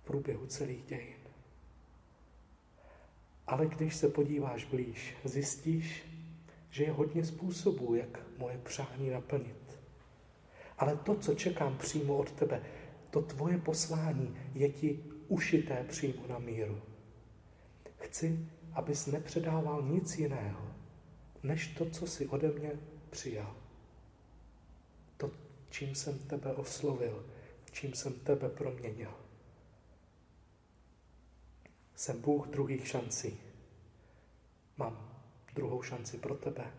v 0.00 0.04
průběhu 0.04 0.46
celých 0.46 0.84
dějin. 0.84 1.16
Ale 3.46 3.66
když 3.66 3.96
se 3.96 4.08
podíváš 4.08 4.64
blíž, 4.64 5.16
zjistíš, 5.24 6.04
že 6.70 6.84
je 6.84 6.92
hodně 6.92 7.24
způsobů, 7.24 7.94
jak 7.94 8.38
moje 8.38 8.58
přání 8.58 9.10
naplnit. 9.10 9.80
Ale 10.78 10.96
to, 10.96 11.16
co 11.16 11.34
čekám 11.34 11.78
přímo 11.78 12.16
od 12.16 12.32
tebe, 12.32 12.62
to 13.10 13.22
tvoje 13.22 13.58
poslání 13.58 14.36
je 14.54 14.68
ti 14.68 15.04
ušité 15.28 15.84
přímo 15.88 16.26
na 16.28 16.38
míru. 16.38 16.82
Chci, 17.98 18.48
abys 18.72 19.06
nepředával 19.06 19.82
nic 19.82 20.18
jiného, 20.18 20.75
než 21.46 21.66
to, 21.66 21.90
co 21.90 22.06
si 22.06 22.26
ode 22.26 22.48
mě 22.48 22.72
přijal. 23.10 23.56
To, 25.16 25.30
čím 25.70 25.94
jsem 25.94 26.18
tebe 26.18 26.54
oslovil, 26.54 27.26
čím 27.72 27.94
jsem 27.94 28.12
tebe 28.12 28.48
proměnil. 28.48 29.14
Jsem 31.94 32.20
Bůh 32.20 32.48
druhých 32.48 32.88
šancí. 32.88 33.40
Mám 34.76 35.22
druhou 35.54 35.82
šanci 35.82 36.18
pro 36.18 36.34
tebe 36.34 36.74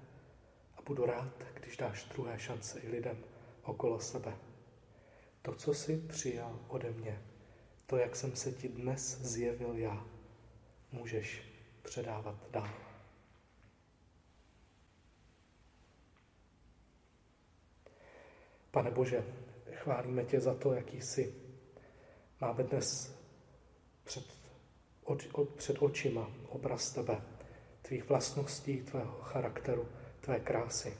a 0.77 0.81
budu 0.81 1.05
rád, 1.05 1.33
když 1.53 1.77
dáš 1.77 2.03
druhé 2.03 2.39
šance 2.39 2.79
i 2.79 2.89
lidem 2.89 3.17
okolo 3.63 3.99
sebe. 3.99 4.37
To, 5.41 5.55
co 5.55 5.73
jsi 5.73 5.97
přijal 5.97 6.59
ode 6.67 6.91
mě, 6.91 7.21
to, 7.85 7.97
jak 7.97 8.15
jsem 8.15 8.35
se 8.35 8.51
ti 8.51 8.69
dnes 8.69 9.17
zjevil 9.21 9.77
já, 9.77 10.05
můžeš 10.91 11.41
předávat 11.81 12.35
dál. 12.51 12.86
Pane 18.77 18.91
Bože, 18.91 19.23
chválíme 19.73 20.25
tě 20.25 20.39
za 20.39 20.53
to, 20.53 20.73
jaký 20.73 21.01
jsi. 21.01 21.33
Máme 22.41 22.63
dnes 22.63 23.15
před, 24.03 24.25
oč, 25.03 25.27
před 25.55 25.77
očima 25.79 26.31
obraz 26.49 26.91
tebe, 26.91 27.21
tvých 27.81 28.09
vlastností, 28.09 28.77
tvého 28.77 29.11
charakteru, 29.21 29.87
tvé 30.21 30.39
krásy. 30.39 30.93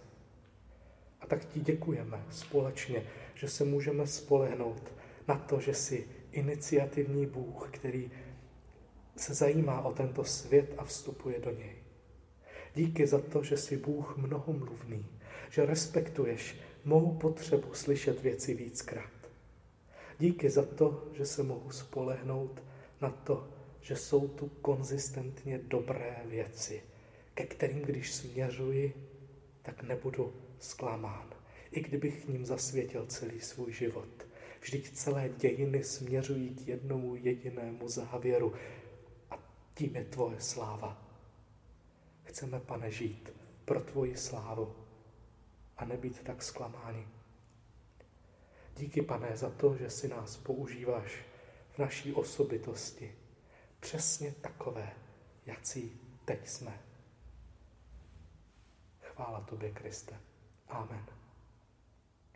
A 1.21 1.25
tak 1.27 1.45
ti 1.45 1.59
děkujeme 1.59 2.25
společně, 2.31 3.03
že 3.35 3.49
se 3.49 3.63
můžeme 3.63 4.07
spolehnout 4.07 4.93
na 5.27 5.37
to, 5.37 5.59
že 5.59 5.73
jsi 5.73 6.07
iniciativní 6.31 7.25
Bůh, 7.25 7.69
který 7.71 8.11
se 9.15 9.33
zajímá 9.33 9.81
o 9.81 9.93
tento 9.93 10.23
svět 10.23 10.73
a 10.77 10.83
vstupuje 10.83 11.39
do 11.39 11.51
něj. 11.51 11.75
Díky 12.75 13.07
za 13.07 13.19
to, 13.19 13.43
že 13.43 13.57
jsi 13.57 13.77
Bůh 13.77 14.17
mnohomluvný, 14.17 15.05
že 15.49 15.65
respektuješ 15.65 16.66
mou 16.87 17.11
potřebu 17.11 17.73
slyšet 17.73 18.21
věci 18.21 18.53
víckrát. 18.53 19.11
Díky 20.19 20.49
za 20.49 20.65
to, 20.65 21.07
že 21.13 21.25
se 21.25 21.43
mohu 21.43 21.71
spolehnout 21.71 22.63
na 23.01 23.09
to, 23.09 23.47
že 23.81 23.95
jsou 23.95 24.27
tu 24.27 24.47
konzistentně 24.47 25.59
dobré 25.63 26.21
věci, 26.25 26.83
ke 27.33 27.45
kterým, 27.45 27.81
když 27.81 28.13
směřuji, 28.13 28.93
tak 29.61 29.83
nebudu 29.83 30.33
zklamán. 30.59 31.29
I 31.71 31.81
kdybych 31.81 32.25
k 32.25 32.27
ním 32.27 32.45
zasvětil 32.45 33.05
celý 33.05 33.39
svůj 33.39 33.73
život. 33.73 34.27
Vždyť 34.61 34.91
celé 34.91 35.29
dějiny 35.29 35.83
směřují 35.83 36.49
k 36.49 36.67
jednomu 36.67 37.15
jedinému 37.15 37.89
závěru 37.89 38.53
a 39.31 39.39
tím 39.73 39.95
je 39.95 40.03
tvoje 40.05 40.39
sláva. 40.39 41.01
Chceme, 42.23 42.59
pane, 42.59 42.91
žít 42.91 43.33
pro 43.65 43.79
tvoji 43.79 44.17
slávu 44.17 44.86
a 45.77 45.85
nebýt 45.85 46.23
tak 46.23 46.43
zklamáni. 46.43 47.07
Díky, 48.77 49.01
pane, 49.01 49.37
za 49.37 49.49
to, 49.49 49.75
že 49.77 49.89
si 49.89 50.07
nás 50.07 50.37
používáš 50.37 51.25
v 51.71 51.77
naší 51.77 52.13
osobitosti. 52.13 53.15
Přesně 53.79 54.31
takové, 54.31 54.93
jací 55.45 56.01
teď 56.25 56.47
jsme. 56.47 56.79
Chvála 59.01 59.41
tobě, 59.41 59.71
Kriste. 59.71 60.19
Amen. 60.67 61.16